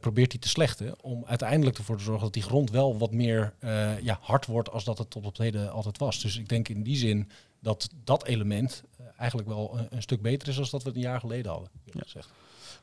probeert 0.00 0.32
hij 0.32 0.40
te 0.40 0.48
slechten. 0.48 1.02
Om 1.02 1.24
uiteindelijk 1.26 1.78
ervoor 1.78 1.96
te 1.96 2.04
zorgen 2.04 2.24
dat 2.24 2.32
die 2.32 2.42
grond 2.42 2.70
wel 2.70 2.98
wat 2.98 3.12
meer 3.12 3.54
ja, 4.02 4.18
hard 4.20 4.46
wordt 4.46 4.70
als 4.70 4.84
dat 4.84 4.98
het 4.98 5.10
tot 5.10 5.26
op 5.26 5.38
heden 5.38 5.70
altijd 5.70 5.98
was. 5.98 6.20
Dus 6.20 6.38
ik 6.38 6.48
denk 6.48 6.68
in 6.68 6.82
die 6.82 6.96
zin 6.96 7.28
dat 7.60 7.90
dat 8.04 8.26
element 8.26 8.82
eigenlijk 9.16 9.48
wel 9.48 9.78
een, 9.78 9.86
een, 9.90 10.02
stuk 10.02 10.22
beter 10.22 10.48
is 10.48 10.54
dan 10.54 10.66
dat 10.70 10.82
we 10.82 10.88
het 10.88 10.96
een 10.96 11.04
jaar 11.04 11.20
geleden 11.20 11.50
hadden. 11.50 11.70
Ja. 11.84 12.22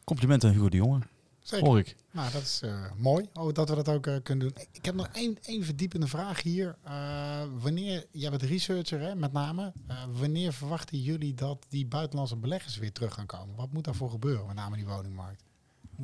Compliment 0.03 0.43
aan 0.43 0.51
Hugo 0.51 0.69
de 0.69 0.77
Jonge. 0.77 0.99
Zeker. 1.41 1.67
Hoor 1.67 1.79
ik. 1.79 1.95
Nou, 2.11 2.31
dat 2.31 2.41
is 2.41 2.61
uh, 2.63 2.91
mooi 2.97 3.29
oh, 3.33 3.53
dat 3.53 3.69
we 3.69 3.75
dat 3.75 3.89
ook 3.89 4.07
uh, 4.07 4.15
kunnen 4.23 4.47
doen. 4.47 4.63
Ik 4.71 4.85
heb 4.85 4.95
nog 4.95 5.07
één, 5.13 5.37
één 5.41 5.63
verdiepende 5.63 6.07
vraag 6.07 6.41
hier. 6.41 6.77
Uh, 6.85 7.43
wanneer, 7.59 8.05
jij 8.11 8.29
bent 8.29 8.41
researcher 8.41 8.99
hè, 8.99 9.15
met 9.15 9.31
name. 9.31 9.73
wanneer 10.11 10.53
verwachten 10.53 11.01
jullie 11.01 11.33
dat 11.33 11.65
die 11.69 11.85
buitenlandse 11.85 12.35
beleggers 12.35 12.77
weer 12.77 12.91
terug 12.91 13.13
gaan 13.13 13.25
komen? 13.25 13.55
Wat 13.55 13.71
moet 13.71 13.83
daarvoor 13.83 14.09
gebeuren, 14.09 14.47
met 14.47 14.55
name 14.55 14.75
die 14.75 14.85
woningmarkt? 14.85 15.43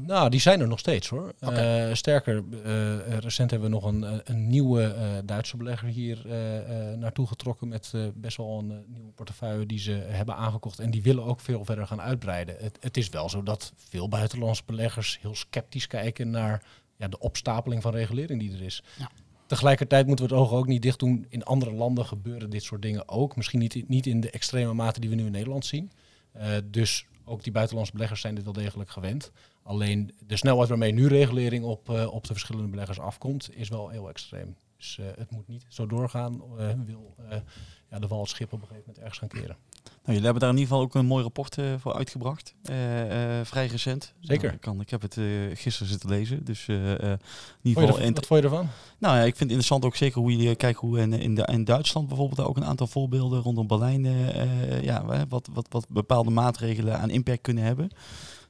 Nou, 0.05 0.29
die 0.29 0.39
zijn 0.39 0.59
er 0.61 0.67
nog 0.67 0.79
steeds 0.79 1.07
hoor. 1.07 1.33
Okay. 1.39 1.89
Uh, 1.89 1.95
sterker, 1.95 2.43
uh, 2.65 3.17
recent 3.17 3.51
hebben 3.51 3.69
we 3.69 3.75
nog 3.75 3.85
een, 3.85 4.21
een 4.23 4.47
nieuwe 4.47 4.95
uh, 4.95 5.17
Duitse 5.25 5.57
belegger 5.57 5.87
hier 5.87 6.25
naartoe 6.97 7.27
getrokken 7.27 7.67
met 7.67 7.93
best 8.15 8.37
wel 8.37 8.59
een 8.59 8.85
nieuwe 8.87 9.11
portefeuille 9.15 9.65
die 9.65 9.79
ze 9.79 9.91
hebben 9.91 10.35
aangekocht. 10.35 10.79
En 10.79 10.91
die 10.91 11.01
willen 11.01 11.23
ook 11.23 11.39
veel 11.39 11.65
verder 11.65 11.87
gaan 11.87 12.01
uitbreiden. 12.01 12.55
Het, 12.59 12.77
het 12.79 12.97
is 12.97 13.09
wel 13.09 13.29
zo 13.29 13.43
dat 13.43 13.73
veel 13.75 14.07
buitenlandse 14.07 14.63
beleggers 14.65 15.17
heel 15.21 15.35
sceptisch 15.35 15.87
kijken 15.87 16.29
naar 16.29 16.63
ja, 16.95 17.07
de 17.07 17.19
opstapeling 17.19 17.81
van 17.81 17.93
regulering 17.93 18.39
die 18.39 18.53
er 18.53 18.61
is. 18.61 18.83
Ja. 18.97 19.09
Tegelijkertijd 19.45 20.07
moeten 20.07 20.27
we 20.27 20.33
het 20.33 20.41
oog 20.41 20.51
ook 20.51 20.67
niet 20.67 20.81
dicht 20.81 20.99
doen. 20.99 21.25
In 21.29 21.43
andere 21.43 21.71
landen 21.71 22.05
gebeuren 22.05 22.49
dit 22.49 22.63
soort 22.63 22.81
dingen 22.81 23.09
ook. 23.09 23.35
Misschien 23.35 23.59
niet, 23.59 23.89
niet 23.89 24.05
in 24.05 24.19
de 24.19 24.29
extreme 24.29 24.73
mate 24.73 24.99
die 24.99 25.09
we 25.09 25.15
nu 25.15 25.25
in 25.25 25.31
Nederland 25.31 25.65
zien. 25.65 25.91
dus 26.63 27.05
ook 27.27 27.43
die 27.43 27.51
buitenlandse 27.51 27.93
beleggers 27.93 28.21
zijn 28.21 28.35
dit 28.35 28.43
wel 28.43 28.53
degelijk 28.53 28.89
gewend. 28.89 29.31
Alleen 29.63 30.11
de 30.27 30.37
snelheid 30.37 30.69
waarmee 30.69 30.91
nu 30.91 31.07
regulering 31.07 31.63
op, 31.63 31.89
uh, 31.89 32.13
op 32.13 32.23
de 32.27 32.33
verschillende 32.33 32.69
beleggers 32.69 32.99
afkomt, 32.99 33.49
is 33.53 33.69
wel 33.69 33.89
heel 33.89 34.09
extreem. 34.09 34.55
Dus 34.77 34.97
eh, 34.99 35.05
het 35.17 35.31
moet 35.31 35.47
niet 35.47 35.65
zo 35.67 35.85
doorgaan. 35.85 36.41
eh, 36.57 36.71
wil 36.85 37.15
eh, 37.29 37.37
ja, 37.89 37.99
de 37.99 38.07
wal 38.07 38.19
het 38.19 38.29
schip 38.29 38.53
op 38.53 38.61
een 38.61 38.67
gegeven 38.67 38.83
moment 38.85 38.97
ergens 38.97 39.19
gaan 39.19 39.27
keren. 39.27 39.57
Nou, 39.83 40.19
jullie 40.19 40.23
hebben 40.23 40.41
daar 40.41 40.49
in 40.49 40.57
ieder 40.57 40.71
geval 40.71 40.85
ook 40.85 40.95
een 40.95 41.05
mooi 41.05 41.23
rapport 41.23 41.57
voor 41.77 41.93
uitgebracht. 41.93 42.53
Vrij 43.43 43.67
recent. 43.67 44.13
Zeker. 44.19 44.43
Nou, 44.43 44.55
ik, 44.55 44.61
kan, 44.61 44.81
ik 44.81 44.89
heb 44.89 45.01
het 45.01 45.13
gisteren 45.59 45.91
zitten 45.91 46.09
lezen. 46.09 46.45
Dus 46.45 46.67
in 46.67 46.75
ieder 47.61 47.83
geval... 47.83 48.11
wat 48.13 48.25
vond 48.25 48.39
je 48.39 48.45
ervan? 48.47 48.67
nou 48.97 49.15
ja, 49.15 49.21
ik 49.21 49.35
vind 49.35 49.39
het 49.39 49.49
interessant 49.49 49.85
ook 49.85 49.95
zeker 49.95 50.21
hoe 50.21 50.37
je 50.37 50.55
kijkt 50.55 50.79
hoe 50.79 50.99
in, 50.99 51.13
in, 51.13 51.35
de, 51.35 51.45
in 51.51 51.63
Duitsland 51.63 52.07
bijvoorbeeld 52.07 52.47
ook 52.47 52.57
een 52.57 52.65
aantal 52.65 52.87
voorbeelden 52.87 53.41
rondom 53.41 53.67
Berlijn. 53.67 54.03
ja, 54.81 55.25
wat, 55.29 55.49
wat, 55.53 55.67
wat 55.69 55.87
bepaalde 55.89 56.29
maatregelen 56.29 56.99
aan 56.99 57.09
impact 57.09 57.41
kunnen 57.41 57.63
hebben. 57.63 57.89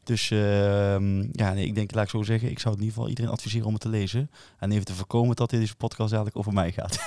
Dus 0.07 0.31
ehm, 0.31 1.19
ja, 1.31 1.53
nee, 1.53 1.65
ik 1.65 1.75
denk, 1.75 1.93
laat 1.93 2.03
ik 2.03 2.09
zo 2.09 2.23
zeggen, 2.23 2.49
ik 2.49 2.59
zou 2.59 2.73
in 2.73 2.79
ieder 2.79 2.93
geval 2.95 3.09
iedereen 3.09 3.31
adviseren 3.31 3.65
om 3.67 3.73
het 3.73 3.81
te 3.81 3.89
lezen. 3.89 4.31
En 4.59 4.71
even 4.71 4.85
te 4.85 4.93
voorkomen 4.93 5.35
dat 5.35 5.49
deze 5.49 5.75
podcast 5.75 6.13
eigenlijk 6.13 6.37
over 6.37 6.53
mij 6.53 6.71
gaat. 6.71 6.97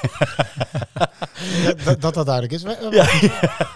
Ja, 1.62 1.72
dat, 1.84 2.00
dat 2.00 2.14
dat 2.14 2.26
duidelijk 2.26 2.54
is. 2.54 2.62
We, 2.62 2.76
we, 2.80 2.90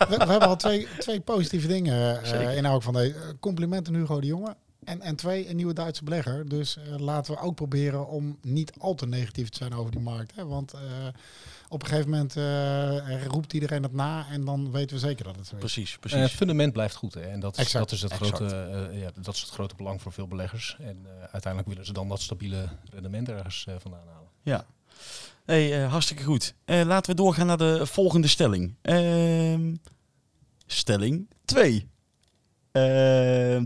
we- 0.08 0.16
we 0.16 0.30
hebben 0.30 0.48
al 0.48 0.56
twee, 0.56 0.86
twee 0.98 1.20
positieve 1.20 1.66
dingen 1.66 2.26
Zeker. 2.26 2.50
in 2.56 2.64
elk 2.64 2.82
van 2.82 2.92
deze. 2.92 3.14
Eh, 3.14 3.20
Complimenten 3.40 3.94
Hugo 3.94 4.20
de 4.20 4.26
Jonge. 4.26 4.56
En, 4.84 5.00
en 5.00 5.16
twee, 5.16 5.48
een 5.48 5.56
nieuwe 5.56 5.72
Duitse 5.72 6.04
belegger. 6.04 6.48
Dus 6.48 6.76
eh, 6.76 6.98
laten 6.98 7.34
we 7.34 7.40
ook 7.40 7.54
proberen 7.54 8.08
om 8.08 8.38
niet 8.42 8.72
al 8.78 8.94
te 8.94 9.06
negatief 9.06 9.48
te 9.48 9.58
zijn 9.58 9.74
over 9.74 9.90
die 9.92 10.00
markt. 10.00 10.34
Hè? 10.34 10.46
Want 10.46 10.72
eh, 10.72 10.80
op 11.68 11.82
een 11.82 11.88
gegeven 11.88 12.10
moment 12.10 12.36
eh, 12.36 13.24
roept 13.24 13.52
iedereen 13.52 13.82
het 13.82 13.92
na 13.92 14.26
en 14.30 14.44
dan 14.44 14.70
weten 14.70 14.96
we 14.96 15.02
zeker 15.02 15.24
dat 15.24 15.36
het 15.36 15.46
zo 15.46 15.54
is. 15.54 15.60
precies, 15.60 15.98
precies. 15.98 16.20
het 16.20 16.30
fundament 16.30 16.72
blijft 16.72 16.94
goed. 16.94 17.14
Hè? 17.14 17.20
En 17.20 17.40
dat, 17.40 17.52
is- 17.52 17.58
Exact, 17.64 17.84
dat, 17.90 17.92
is 17.92 18.02
het 18.02 18.12
exact. 18.12 18.36
grote, 18.36 18.54
eh, 18.92 19.00
ja, 19.00 19.10
dat 19.20 19.34
is 19.34 19.40
het 19.40 19.50
grote 19.50 19.74
belang 19.74 20.02
voor 20.02 20.12
veel 20.12 20.26
beleggers. 20.28 20.76
En 20.80 20.98
eh, 21.06 21.10
uiteindelijk 21.20 21.68
willen 21.68 21.86
ze 21.86 21.92
dan 21.92 22.08
dat 22.08 22.20
stabiele 22.20 22.68
rendement 22.92 23.28
ergens 23.28 23.66
vandaan 23.78 24.06
halen. 24.12 24.28
Ja. 24.42 24.66
Hey, 25.44 25.82
eh, 25.84 25.90
hartstikke 25.90 26.22
goed. 26.22 26.54
Eh, 26.64 26.82
laten 26.84 27.10
we 27.10 27.16
doorgaan 27.16 27.46
naar 27.46 27.58
de 27.58 27.86
volgende 27.86 28.28
stelling. 28.28 28.74
Ehm, 28.82 29.74
stelling 30.66 31.28
2. 31.44 31.88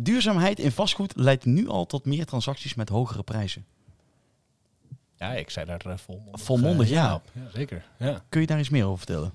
Duurzaamheid 0.03 0.59
in 0.59 0.73
vastgoed 0.73 1.13
leidt 1.17 1.45
nu 1.45 1.69
al 1.69 1.87
tot 1.87 2.05
meer 2.05 2.25
transacties 2.27 2.75
met 2.75 2.89
hogere 2.89 3.23
prijzen. 3.23 3.67
Ja, 5.17 5.33
ik 5.35 5.51
zei 5.51 5.67
daar 5.67 5.87
eh, 5.87 5.97
volmondig, 5.97 6.41
Volmondig, 6.41 6.87
eh, 6.87 6.93
ja. 6.93 7.15
op. 7.15 7.23
ja. 7.33 7.41
Zeker. 7.55 7.85
Ja. 7.99 8.25
Kun 8.29 8.41
je 8.41 8.47
daar 8.47 8.59
iets 8.59 8.69
meer 8.69 8.85
over 8.85 8.99
vertellen? 8.99 9.33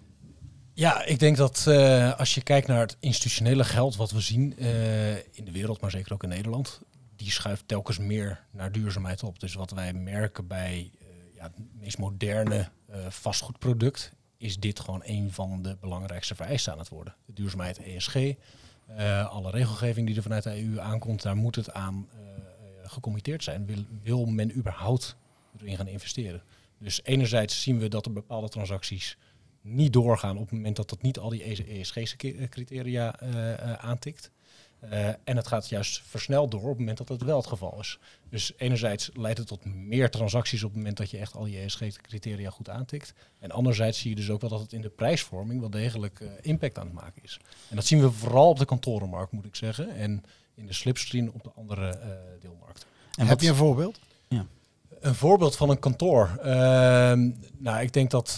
Ja, 0.73 1.05
ik 1.05 1.19
denk 1.19 1.37
dat 1.37 1.67
eh, 1.67 2.19
als 2.19 2.33
je 2.35 2.41
kijkt 2.41 2.67
naar 2.67 2.79
het 2.79 2.97
institutionele 2.99 3.63
geld 3.63 3.95
wat 3.95 4.11
we 4.11 4.19
zien 4.19 4.57
eh, 4.57 5.15
in 5.15 5.45
de 5.45 5.51
wereld, 5.51 5.81
maar 5.81 5.91
zeker 5.91 6.13
ook 6.13 6.23
in 6.23 6.29
Nederland, 6.29 6.81
die 7.15 7.31
schuift 7.31 7.67
telkens 7.67 7.97
meer 7.97 8.43
naar 8.51 8.71
duurzaamheid 8.71 9.23
op. 9.23 9.39
Dus 9.39 9.53
wat 9.53 9.71
wij 9.71 9.93
merken 9.93 10.47
bij 10.47 10.91
eh, 10.99 11.07
ja, 11.35 11.43
het 11.43 11.53
meest 11.79 11.97
moderne 11.97 12.69
eh, 12.89 12.99
vastgoedproduct, 13.09 14.11
is 14.37 14.59
dit 14.59 14.79
gewoon 14.79 15.01
een 15.05 15.31
van 15.31 15.61
de 15.61 15.77
belangrijkste 15.79 16.35
vereisten 16.35 16.71
aan 16.73 16.79
het 16.79 16.89
worden. 16.89 17.15
De 17.25 17.33
duurzaamheid 17.33 17.79
ESG, 17.79 18.15
eh, 18.15 18.35
alle 19.29 19.49
regelgeving 19.49 20.07
die 20.07 20.15
er 20.15 20.21
vanuit 20.21 20.43
de 20.43 20.63
EU 20.63 20.79
aankomt, 20.79 21.21
daar 21.21 21.35
moet 21.35 21.55
het 21.55 21.73
aan 21.73 22.07
eh, 22.11 22.19
eh, 22.19 22.89
gecommitteerd 22.89 23.43
zijn. 23.43 23.87
Wil, 24.03 24.25
men 24.25 24.57
überhaupt 24.57 25.15
erin 25.59 25.77
gaan 25.77 25.87
investeren? 25.87 26.43
Dus 26.77 27.03
enerzijds 27.03 27.61
zien 27.61 27.79
we 27.79 27.87
dat 27.87 28.05
er 28.05 28.13
bepaalde 28.13 28.49
transacties 28.49 29.17
niet 29.63 29.93
doorgaan 29.93 30.35
op 30.35 30.43
het 30.43 30.51
moment 30.51 30.75
dat 30.75 30.89
dat 30.89 31.01
niet 31.01 31.17
al 31.17 31.29
die 31.29 31.43
ESG-criteria 31.43 33.19
eh, 33.19 33.53
eh, 33.53 33.73
aantikt. 33.73 34.31
Eh, 34.89 35.07
en 35.07 35.37
het 35.37 35.47
gaat 35.47 35.69
juist 35.69 36.01
versneld 36.05 36.51
door 36.51 36.61
op 36.61 36.67
het 36.67 36.77
moment 36.77 36.97
dat 36.97 37.07
dat 37.07 37.21
wel 37.21 37.37
het 37.37 37.47
geval 37.47 37.79
is. 37.79 37.99
Dus 38.29 38.53
enerzijds 38.57 39.09
leidt 39.13 39.37
het 39.37 39.47
tot 39.47 39.65
meer 39.65 40.09
transacties 40.09 40.63
op 40.63 40.69
het 40.69 40.77
moment 40.77 40.97
dat 40.97 41.09
je 41.09 41.17
echt 41.17 41.35
al 41.35 41.43
die 41.43 41.59
ESG-criteria 41.59 42.49
goed 42.49 42.69
aantikt. 42.69 43.13
En 43.39 43.51
anderzijds 43.51 43.99
zie 43.99 44.09
je 44.09 44.15
dus 44.15 44.29
ook 44.29 44.41
wel 44.41 44.49
dat 44.49 44.59
het 44.59 44.73
in 44.73 44.81
de 44.81 44.89
prijsvorming 44.89 45.59
wel 45.59 45.69
degelijk 45.69 46.19
eh, 46.19 46.27
impact 46.41 46.77
aan 46.77 46.85
het 46.85 46.93
maken 46.93 47.23
is. 47.23 47.39
En 47.69 47.75
dat 47.75 47.85
zien 47.85 48.01
we 48.01 48.11
vooral 48.11 48.49
op 48.49 48.59
de 48.59 48.65
kantorenmarkt, 48.65 49.31
moet 49.31 49.45
ik 49.45 49.55
zeggen. 49.55 49.95
En 49.95 50.23
in 50.55 50.65
de 50.65 50.73
slipstream 50.73 51.27
op 51.27 51.43
de 51.43 51.51
andere 51.55 51.87
eh, 51.87 52.09
deelmarkten. 52.41 52.87
En 53.17 53.27
Heb 53.27 53.41
je 53.41 53.49
een 53.49 53.55
voorbeeld? 53.55 53.99
Een 55.03 55.15
voorbeeld 55.15 55.55
van 55.55 55.69
een 55.69 55.79
kantoor. 55.79 56.37
Ehm, 56.41 57.31
nou, 57.57 57.81
ik 57.81 57.93
denk 57.93 58.11
dat 58.11 58.29
eh, 58.29 58.35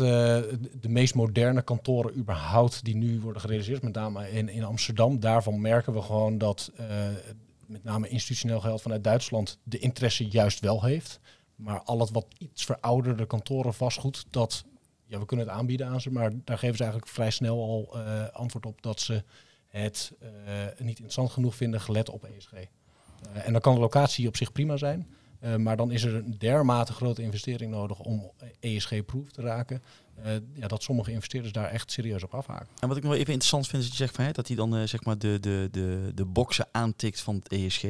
de 0.81 0.89
meest 0.89 1.15
moderne 1.15 1.61
kantoren 1.61 2.17
überhaupt 2.17 2.83
die 2.83 2.95
nu 2.95 3.19
worden 3.19 3.41
gerealiseerd, 3.41 3.81
met 3.81 3.93
name 3.93 4.31
in, 4.31 4.49
in 4.49 4.63
Amsterdam, 4.63 5.19
daarvan 5.19 5.61
merken 5.61 5.93
we 5.93 6.01
gewoon 6.01 6.37
dat 6.37 6.71
eh, 6.75 6.87
met 7.65 7.83
name 7.83 8.07
institutioneel 8.07 8.59
geld 8.59 8.81
vanuit 8.81 9.03
Duitsland 9.03 9.57
de 9.63 9.79
interesse 9.79 10.27
juist 10.27 10.59
wel 10.59 10.83
heeft. 10.83 11.19
Maar 11.55 11.81
al 11.81 11.99
het 11.99 12.11
wat 12.11 12.25
iets 12.37 12.65
verouderde 12.65 13.25
kantoren 13.25 13.73
vastgoed, 13.73 14.25
dat 14.29 14.65
ja, 15.05 15.19
we 15.19 15.25
kunnen 15.25 15.45
het 15.45 15.55
aanbieden 15.55 15.87
aan 15.87 16.01
ze, 16.01 16.11
maar 16.11 16.31
daar 16.43 16.57
geven 16.57 16.77
ze 16.77 16.83
eigenlijk 16.83 17.11
vrij 17.11 17.31
snel 17.31 17.63
al 17.63 17.99
eh, 17.99 18.29
antwoord 18.31 18.65
op 18.65 18.81
dat 18.81 18.99
ze 18.99 19.23
het 19.67 20.13
niet 20.77 20.87
interessant 20.87 21.31
genoeg 21.31 21.55
vinden 21.55 21.81
gelet 21.81 22.09
op 22.09 22.23
ESG. 22.23 22.51
En 23.33 23.51
dan 23.51 23.61
kan 23.61 23.73
de 23.73 23.79
locatie 23.79 24.27
op 24.27 24.35
zich 24.35 24.51
prima 24.51 24.77
zijn. 24.77 25.07
Uh, 25.45 25.55
maar 25.55 25.77
dan 25.77 25.91
is 25.91 26.03
er 26.03 26.15
een 26.15 26.35
dermate 26.37 26.93
grote 26.93 27.21
investering 27.21 27.71
nodig 27.71 27.99
om 27.99 28.31
ESG-proof 28.59 29.31
te 29.31 29.41
raken. 29.41 29.81
Uh, 30.25 30.31
ja, 30.53 30.67
dat 30.67 30.83
sommige 30.83 31.11
investeerders 31.11 31.53
daar 31.53 31.69
echt 31.69 31.91
serieus 31.91 32.23
op 32.23 32.33
afhaken. 32.33 32.67
En 32.79 32.87
wat 32.87 32.97
ik 32.97 33.03
nog 33.03 33.13
even 33.13 33.25
interessant 33.25 33.67
vind, 33.67 33.81
is 33.81 33.87
dat 33.89 33.97
je 33.97 34.03
zegt 34.03 34.15
van, 34.15 34.25
hè, 34.25 34.31
dat 34.31 34.47
hij 34.47 34.55
dan 34.55 34.75
uh, 34.75 34.83
zeg 34.83 35.03
maar 35.03 35.17
de, 35.17 35.37
de, 35.39 35.67
de, 35.71 36.11
de 36.15 36.25
boxen 36.25 36.67
aantikt 36.71 37.21
van 37.21 37.35
het 37.35 37.47
ESG. 37.47 37.83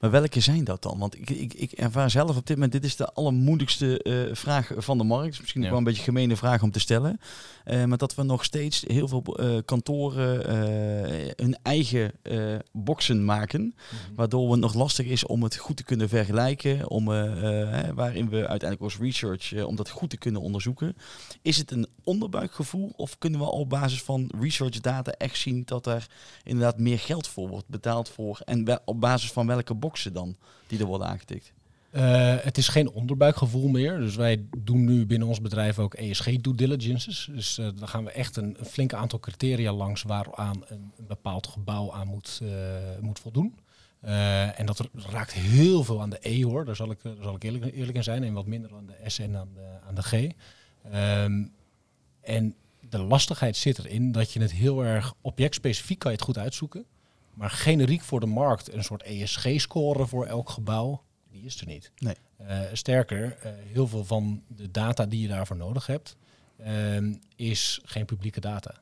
Maar 0.00 0.10
welke 0.10 0.40
zijn 0.40 0.64
dat 0.64 0.82
dan? 0.82 0.98
Want 0.98 1.14
ik, 1.14 1.30
ik, 1.30 1.54
ik 1.54 1.72
ervaar 1.72 2.10
zelf 2.10 2.36
op 2.36 2.46
dit 2.46 2.56
moment, 2.56 2.72
dit 2.72 2.84
is 2.84 2.96
de 2.96 3.12
allermoeilijkste 3.12 4.00
uh, 4.02 4.34
vraag 4.34 4.70
van 4.76 4.98
de 4.98 5.04
markt. 5.04 5.40
Misschien 5.40 5.62
ja. 5.62 5.68
wel 5.68 5.78
een 5.78 5.84
beetje 5.84 5.98
een 5.98 6.04
gemene 6.04 6.36
vraag 6.36 6.62
om 6.62 6.70
te 6.70 6.80
stellen. 6.80 7.20
Maar 7.64 7.98
dat 7.98 8.14
we 8.14 8.22
nog 8.22 8.44
steeds 8.44 8.84
heel 8.86 9.08
veel 9.08 9.22
kantoren 9.64 10.50
hun 11.36 11.58
eigen 11.62 12.12
boxen 12.72 13.24
maken. 13.24 13.60
Mm 13.60 13.74
-hmm. 13.88 14.14
Waardoor 14.14 14.50
het 14.50 14.60
nog 14.60 14.74
lastig 14.74 15.06
is 15.06 15.26
om 15.26 15.42
het 15.42 15.56
goed 15.56 15.76
te 15.76 15.84
kunnen 15.84 16.08
vergelijken. 16.08 16.90
Om, 16.90 17.04
waarin 17.94 18.28
we 18.28 18.36
uiteindelijk 18.36 18.80
als 18.80 18.98
research, 18.98 19.64
om 19.64 19.76
dat 19.76 19.90
goed 19.90 20.10
te 20.10 20.16
kunnen 20.16 20.40
onderzoeken. 20.40 20.96
Is 21.42 21.53
het 21.56 21.70
een 21.70 21.86
onderbuikgevoel 22.04 22.92
of 22.96 23.18
kunnen 23.18 23.40
we 23.40 23.46
op 23.46 23.68
basis 23.68 24.02
van 24.02 24.30
research 24.40 24.80
data 24.80 25.12
echt 25.12 25.38
zien 25.38 25.62
dat 25.64 25.86
er 25.86 26.06
inderdaad 26.44 26.78
meer 26.78 26.98
geld 26.98 27.28
voor 27.28 27.48
wordt 27.48 27.68
betaald 27.68 28.08
voor? 28.08 28.40
En 28.44 28.80
op 28.84 29.00
basis 29.00 29.32
van 29.32 29.46
welke 29.46 29.74
boxen 29.74 30.12
dan 30.12 30.36
die 30.66 30.78
er 30.78 30.86
worden 30.86 31.08
aangetikt? 31.08 31.52
Uh, 31.96 32.34
het 32.40 32.58
is 32.58 32.68
geen 32.68 32.90
onderbuikgevoel 32.90 33.68
meer. 33.68 33.98
Dus 33.98 34.16
wij 34.16 34.44
doen 34.58 34.84
nu 34.84 35.06
binnen 35.06 35.28
ons 35.28 35.40
bedrijf 35.40 35.78
ook 35.78 35.94
ESG 35.94 36.36
due 36.36 36.54
diligences. 36.54 37.28
Dus 37.30 37.58
uh, 37.58 37.68
dan 37.78 37.88
gaan 37.88 38.04
we 38.04 38.10
echt 38.10 38.36
een, 38.36 38.56
flink 38.66 38.92
aantal 38.92 39.20
criteria 39.20 39.72
langs 39.72 40.02
waaraan 40.02 40.64
een, 40.68 40.92
een 40.96 41.06
bepaald 41.06 41.46
gebouw 41.46 41.92
aan 41.92 42.06
moet, 42.06 42.40
uh, 42.42 42.50
moet 43.00 43.18
voldoen. 43.18 43.54
En 44.54 44.66
dat 44.66 44.88
raakt 44.92 45.32
heel 45.32 45.84
veel 45.84 46.00
aan 46.00 46.10
de 46.10 46.18
E 46.20 46.44
hoor, 46.44 46.64
daar 46.64 46.76
zal 46.76 46.90
ik, 46.90 46.98
zal 47.20 47.34
ik 47.34 47.42
eerlijk, 47.42 47.74
eerlijk 47.74 47.96
in 47.96 48.02
zijn. 48.02 48.24
En 48.24 48.32
wat 48.32 48.46
minder 48.46 48.74
aan 48.74 48.86
de 48.86 49.10
S 49.10 49.18
en 49.18 49.36
aan 49.36 49.48
de, 49.54 49.78
aan 49.88 49.94
de 49.94 50.02
G. 50.02 50.12
Um, 50.86 51.52
en 52.20 52.54
de 52.88 52.98
lastigheid 52.98 53.56
zit 53.56 53.78
erin 53.78 54.12
dat 54.12 54.32
je 54.32 54.40
het 54.40 54.52
heel 54.52 54.84
erg 54.84 55.14
objectspecifiek 55.20 55.98
kan 55.98 56.10
je 56.10 56.16
het 56.16 56.26
goed 56.26 56.38
uitzoeken. 56.38 56.84
Maar 57.34 57.50
generiek 57.50 58.02
voor 58.02 58.20
de 58.20 58.26
markt 58.26 58.72
een 58.72 58.84
soort 58.84 59.02
ESG-score 59.02 60.06
voor 60.06 60.26
elk 60.26 60.50
gebouw, 60.50 61.02
die 61.30 61.42
is 61.42 61.60
er 61.60 61.66
niet. 61.66 61.92
Nee. 61.98 62.14
Uh, 62.40 62.60
sterker, 62.72 63.24
uh, 63.24 63.52
heel 63.72 63.88
veel 63.88 64.04
van 64.04 64.42
de 64.46 64.70
data 64.70 65.06
die 65.06 65.20
je 65.20 65.28
daarvoor 65.28 65.56
nodig 65.56 65.86
hebt, 65.86 66.16
uh, 66.60 67.14
is 67.36 67.80
geen 67.84 68.04
publieke 68.04 68.40
data. 68.40 68.74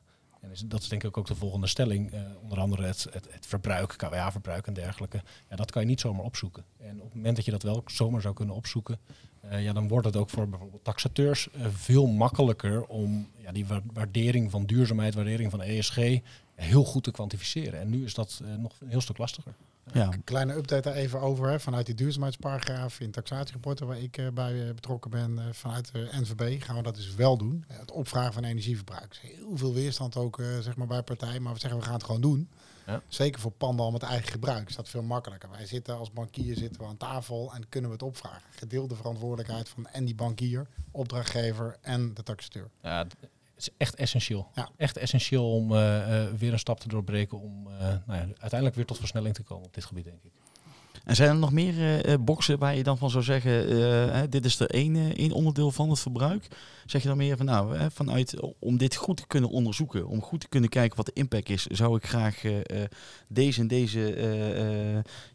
En 0.43 0.67
dat 0.67 0.81
is 0.81 0.87
denk 0.87 1.03
ik 1.03 1.17
ook 1.17 1.27
de 1.27 1.35
volgende 1.35 1.67
stelling. 1.67 2.13
Uh, 2.13 2.19
onder 2.41 2.59
andere 2.59 2.83
het, 2.83 3.07
het, 3.11 3.45
verbruik, 3.45 3.93
KWA-verbruik 3.97 4.67
en 4.67 4.73
dergelijke. 4.73 5.21
Ja, 5.49 5.55
dat 5.55 5.71
kan 5.71 5.81
je 5.81 5.87
niet 5.87 5.99
zomaar 5.99 6.25
opzoeken. 6.25 6.63
En 6.77 6.97
op 6.97 7.05
het 7.05 7.15
moment 7.15 7.35
dat 7.35 7.45
je 7.45 7.51
dat 7.51 7.63
wel 7.63 7.83
zomaar 7.85 8.21
zou 8.21 8.33
kunnen 8.33 8.55
opzoeken, 8.55 8.99
uh, 9.45 9.63
ja, 9.63 9.73
dan 9.73 9.87
wordt 9.87 10.05
het 10.05 10.15
ook 10.15 10.29
voor 10.29 10.49
bijvoorbeeld 10.49 10.83
taxateurs 10.83 11.47
uh, 11.55 11.65
veel 11.71 12.07
makkelijker 12.07 12.85
om 12.85 13.29
ja, 13.37 13.51
die 13.51 13.65
waardering 13.93 14.51
van 14.51 14.65
duurzaamheid, 14.65 15.13
waardering 15.13 15.51
van 15.51 15.61
ESG 15.61 15.97
heel 16.55 16.83
goed 16.83 17.03
te 17.03 17.11
kwantificeren. 17.11 17.79
En 17.79 17.89
nu 17.89 18.03
is 18.03 18.13
dat 18.13 18.41
nog 18.57 18.73
een 18.79 18.89
heel 18.89 19.01
stuk 19.01 19.17
lastiger. 19.17 19.53
Ja. 19.91 20.11
Een 20.11 20.23
kleine 20.23 20.53
update 20.53 20.81
daar 20.81 20.93
even 20.93 21.21
over. 21.21 21.49
Hè. 21.49 21.59
Vanuit 21.59 21.85
die 21.85 21.95
duurzaamheidsparagraaf 21.95 22.99
in 22.99 23.11
taxatierapporten 23.11 23.87
waar 23.87 23.99
ik 23.99 24.17
uh, 24.17 24.27
bij 24.29 24.53
uh, 24.53 24.73
betrokken 24.73 25.11
ben, 25.11 25.31
uh, 25.31 25.43
vanuit 25.51 25.91
de 25.91 26.09
NVB, 26.11 26.63
gaan 26.63 26.75
we 26.75 26.81
dat 26.81 26.95
dus 26.95 27.15
wel 27.15 27.37
doen. 27.37 27.65
het 27.67 27.91
opvragen 27.91 28.33
van 28.33 28.43
energieverbruik. 28.43 29.09
Dus 29.09 29.19
heel 29.21 29.57
veel 29.57 29.73
weerstand 29.73 30.15
ook 30.15 30.41
zeg 30.59 30.75
maar 30.75 30.87
bij 30.87 31.03
partijen, 31.03 31.41
maar 31.41 31.53
we 31.53 31.59
zeggen 31.59 31.79
we 31.79 31.85
gaan 31.85 31.93
het 31.93 32.03
gewoon 32.03 32.21
doen. 32.21 32.49
Ja. 32.85 33.01
Zeker 33.07 33.41
voor 33.41 33.51
panden 33.51 33.85
al 33.85 33.91
met 33.91 34.01
eigen 34.03 34.31
gebruik 34.31 34.69
is 34.69 34.75
dat 34.75 34.89
veel 34.89 35.03
makkelijker. 35.03 35.49
Wij 35.49 35.65
zitten 35.65 35.97
als 35.97 36.11
bankier 36.11 36.57
zitten 36.57 36.81
we 36.81 36.87
aan 36.87 36.97
tafel 36.97 37.53
en 37.53 37.69
kunnen 37.69 37.89
we 37.89 37.95
het 37.95 38.05
opvragen. 38.05 38.41
Gedeelde 38.49 38.95
verantwoordelijkheid 38.95 39.69
van 39.69 39.87
en 39.87 40.05
die 40.05 40.15
bankier, 40.15 40.67
opdrachtgever 40.91 41.77
en 41.81 42.13
de 42.13 42.23
taxateur. 42.23 42.69
Ja, 42.81 43.07
het 43.55 43.61
is 43.61 43.69
echt 43.77 43.95
essentieel. 43.95 44.49
Ja. 44.55 44.69
Echt 44.77 44.97
essentieel 44.97 45.51
om 45.51 45.71
uh, 45.71 45.77
uh, 45.77 46.31
weer 46.31 46.53
een 46.53 46.59
stap 46.59 46.79
te 46.79 46.87
doorbreken 46.87 47.39
om 47.39 47.67
uh, 47.67 47.79
nou 47.79 48.01
ja, 48.07 48.27
uiteindelijk 48.27 48.75
weer 48.75 48.85
tot 48.85 48.97
versnelling 48.97 49.35
te 49.35 49.43
komen 49.43 49.65
op 49.65 49.73
dit 49.73 49.85
gebied, 49.85 50.05
denk 50.05 50.23
ik. 50.23 50.31
En 51.03 51.15
zijn 51.15 51.29
er 51.29 51.35
nog 51.35 51.51
meer 51.51 51.77
eh, 51.77 52.13
eh, 52.13 52.19
boxen 52.19 52.59
waar 52.59 52.75
je 52.75 52.83
dan 52.83 52.97
van 52.97 53.09
zou 53.09 53.23
zeggen, 53.23 53.69
eh, 54.13 54.21
dit 54.29 54.45
is 54.45 54.59
er 54.59 54.69
één, 54.69 55.31
onderdeel 55.31 55.71
van 55.71 55.89
het 55.89 55.99
verbruik? 55.99 56.47
Zeg 56.85 57.01
je 57.01 57.07
dan 57.07 57.17
meer 57.17 57.37
van, 57.37 57.45
nou, 57.45 57.77
vanuit, 57.91 58.39
om 58.59 58.77
dit 58.77 58.95
goed 58.95 59.17
te 59.17 59.27
kunnen 59.27 59.49
onderzoeken, 59.49 60.07
om 60.07 60.21
goed 60.21 60.39
te 60.39 60.47
kunnen 60.47 60.69
kijken 60.69 60.97
wat 60.97 61.05
de 61.05 61.13
impact 61.13 61.49
is, 61.49 61.65
zou 61.65 61.95
ik 61.95 62.05
graag 62.05 62.41
deze 63.27 63.61
en 63.61 63.67
deze, 63.67 63.99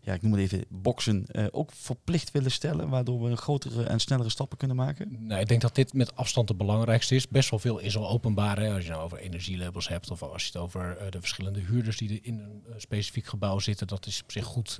ja, 0.01 0.13
ik 0.13 0.23
noem 0.23 0.33
het 0.33 0.41
even, 0.41 0.65
boxen 0.69 1.27
ook 1.51 1.73
verplicht 1.73 2.31
willen 2.31 2.51
stellen, 2.51 2.89
waardoor 2.89 3.23
we 3.23 3.37
grotere 3.37 3.83
en 3.83 4.01
snellere 4.01 4.29
stappen 4.29 4.59
kunnen 4.59 4.77
maken? 4.77 5.17
Nou, 5.21 5.41
ik 5.41 5.49
denk 5.49 5.61
dat 5.61 5.75
dit 5.75 5.93
met 5.93 6.17
afstand 6.17 6.49
het 6.49 6.59
belangrijkste 6.59 7.15
is. 7.15 7.29
Best 7.29 7.51
wel 7.51 7.59
veel 7.59 7.79
is 7.79 7.97
al 7.97 8.09
openbaar. 8.09 8.59
Hè? 8.59 8.75
Als 8.75 8.85
je 8.85 8.91
nou 8.91 9.03
over 9.03 9.19
energielabels 9.19 9.89
hebt 9.89 10.11
of 10.11 10.23
als 10.23 10.43
je 10.43 10.49
het 10.53 10.63
over 10.63 10.97
de 11.11 11.21
verschillende 11.21 11.61
huurders 11.61 11.97
die 11.97 12.11
er 12.11 12.19
in 12.23 12.39
een 12.39 12.81
specifiek 12.81 13.27
gebouw 13.27 13.59
zitten. 13.59 13.87
Dat 13.87 14.07
is 14.07 14.23
op 14.23 14.33
zich 14.33 14.45
goed, 14.45 14.79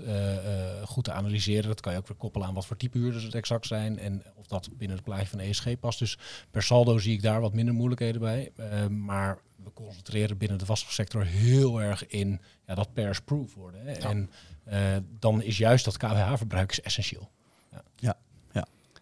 goed 0.85 1.05
te 1.05 1.13
analyseren. 1.13 1.69
Dat 1.69 1.81
kan 1.81 1.93
je 1.93 1.99
ook 1.99 2.09
weer 2.09 2.17
koppelen 2.17 2.47
aan 2.47 2.55
wat 2.55 2.67
voor 2.67 2.77
type 2.77 2.99
huurders 2.99 3.25
het 3.25 3.35
exact 3.35 3.67
zijn. 3.67 3.99
En 3.99 4.23
of 4.35 4.47
dat 4.47 4.69
binnen 4.77 4.97
het 4.97 5.07
plaatje 5.07 5.27
van 5.27 5.39
ESG 5.39 5.79
past. 5.79 5.99
Dus 5.99 6.19
per 6.51 6.63
saldo 6.63 6.99
zie 6.99 7.13
ik 7.13 7.23
daar 7.23 7.41
wat 7.41 7.55
minder 7.55 7.75
moeilijkheden 7.75 8.21
bij. 8.21 8.53
Eh, 8.57 8.87
maar 8.87 9.39
we 9.65 9.73
concentreren 9.73 10.39
binnen 10.39 10.59
de 10.59 10.67
vastgoedsector 10.67 11.25
heel 11.25 11.81
erg 11.81 12.07
in 12.07 12.41
ja, 12.67 12.75
dat 12.75 12.93
pairs 12.93 13.21
proof 13.21 13.55
worden. 13.55 13.87
Hè? 13.87 13.93
En 13.93 14.31
eh, 14.65 14.97
dan 15.19 15.43
is 15.43 15.59
juist 15.59 15.85
dat 15.85 15.97
KWH-verbruik 15.97 16.71
is 16.71 16.81
essentieel. 16.81 17.31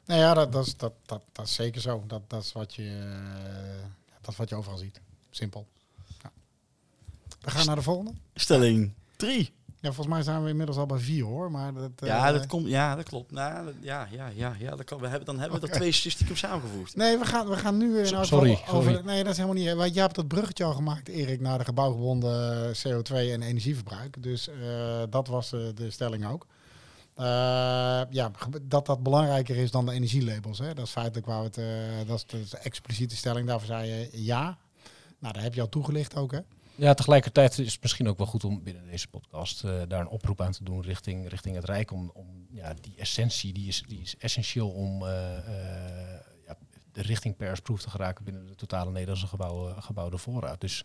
Nou 0.07 0.21
ja, 0.21 0.35
dat, 0.35 0.53
dat, 0.53 0.67
is, 0.67 0.77
dat, 0.77 0.93
dat, 1.07 1.23
dat 1.33 1.47
is 1.47 1.55
zeker 1.55 1.81
zo. 1.81 2.05
Dat, 2.07 2.31
dat, 2.31 2.43
is 2.43 2.53
wat 2.53 2.75
je, 2.75 2.89
eh, 2.89 3.89
dat 4.21 4.31
is 4.31 4.37
wat 4.37 4.49
je 4.49 4.55
overal 4.55 4.79
ziet. 4.79 5.01
Simpel. 5.31 5.67
Ja. 6.23 6.33
We 7.41 7.51
gaan 7.51 7.67
naar 7.67 7.77
de 7.77 7.83
volgende. 7.83 8.13
Stelling 8.35 8.93
3. 9.17 9.53
Ja, 9.81 9.93
volgens 9.93 10.07
mij 10.17 10.23
zijn 10.23 10.43
we 10.43 10.49
inmiddels 10.49 10.79
al 10.79 10.87
bij 10.87 10.99
vier 10.99 11.25
hoor. 11.25 11.51
Maar 11.51 11.73
dat, 11.75 11.91
Ja, 11.97 12.27
eh, 12.27 12.33
dat 12.33 12.47
komt, 12.47 12.67
ja, 12.69 12.95
dat 12.95 13.05
klopt. 13.05 13.31
Nou, 13.33 13.65
dat- 13.65 13.75
ja, 13.81 14.09
ja, 14.11 14.29
ja, 14.35 14.55
ja, 14.59 14.71
dat 14.71 14.85
kan, 14.85 14.99
we 15.01 15.07
hebben, 15.07 15.27
dan 15.27 15.39
hebben 15.39 15.61
we 15.61 15.67
er 15.67 15.73
twee 15.73 15.93
statistieken 15.93 16.37
samengevoegd. 16.37 16.97
Nee, 16.97 17.19
we 17.19 17.25
gaan, 17.25 17.49
we 17.49 17.57
gaan 17.57 17.77
nu... 17.77 17.99
eh, 18.01 18.07
So- 18.07 18.23
sorry, 18.23 18.51
over- 18.53 18.75
over- 18.75 18.93
sorry. 18.93 19.07
nee, 19.07 19.23
dat 19.23 19.33
is 19.33 19.39
helemaal 19.39 19.63
niet... 19.63 19.75
Want 19.75 19.95
jij 19.95 20.03
hebt 20.03 20.15
dat 20.15 20.29
bruggetje 20.29 20.65
al 20.65 20.73
gemaakt, 20.75 21.09
Erik, 21.09 21.41
naar 21.41 21.59
de 21.59 21.65
gebouwgebonden 21.65 22.73
CO2 22.77 23.15
en 23.33 23.43
energieverbruik. 23.43 24.23
Dus 24.23 24.49
eh, 24.49 25.03
dat 25.11 25.27
was 25.29 25.53
eh, 25.53 25.61
de 25.75 25.91
stelling 25.91 26.27
ook. 26.27 26.47
Eh, 27.15 27.25
ja, 28.11 28.31
dat 28.63 28.87
dat 28.87 29.03
belangrijker 29.03 29.57
is 29.57 29.71
dan 29.71 29.87
de 29.87 29.93
energielabels. 29.93 30.59
Hè? 30.59 30.75
Dat 30.75 30.85
is 30.87 30.91
feitelijk 30.91 31.27
waar 31.27 31.39
we 31.39 31.45
het... 31.47 31.59
eh, 31.59 32.09
dat, 32.09 32.17
is, 32.17 32.27
dat 32.27 32.41
is 32.41 32.51
de 32.51 32.59
expliciete 32.59 33.17
stelling. 33.17 33.47
Daarvoor 33.47 33.67
zei 33.67 33.89
je 33.91 34.09
ja. 34.25 34.59
Nou, 35.19 35.33
daar 35.35 35.43
heb 35.43 35.55
je 35.55 35.61
al 35.61 35.69
toegelicht 35.69 36.17
ook, 36.17 36.33
hè? 36.33 36.39
Ja, 36.79 36.95
tegelijkertijd 36.95 37.59
is 37.59 37.73
het 37.73 37.83
misschien 37.83 38.09
ook 38.09 38.19
wel 38.19 38.27
goed 38.27 38.45
om 38.45 38.63
binnen 38.63 38.87
deze 38.87 39.09
podcast 39.09 39.65
eh, 39.65 39.83
daar 39.89 40.01
een 40.01 40.09
oproep 40.09 40.41
aan 40.41 40.53
te 40.53 40.65
doen 40.65 40.83
richting, 40.83 41.29
richting 41.29 41.55
het 41.55 41.65
Rijk. 41.65 41.91
Om, 41.91 42.11
om 42.15 42.47
ja, 42.51 42.75
die 42.81 42.95
essentie, 42.97 43.53
die 43.53 43.69
is, 43.69 43.83
die 43.87 44.01
is 44.01 44.17
essentieel 44.17 44.71
om 44.71 45.03
eh, 45.03 45.37
eh, 45.37 46.21
ja, 46.47 46.57
de 46.93 47.03
richting 47.03 47.37
persproof 47.37 47.83
te 47.83 47.91
geraken 47.91 48.25
binnen 48.25 48.47
de 48.47 48.55
totale 48.55 48.91
Nederlandse 48.91 49.27
gebouwen, 49.27 49.83
gebouwde 49.83 50.19
voorraad. 50.19 50.61
Dus 50.61 50.85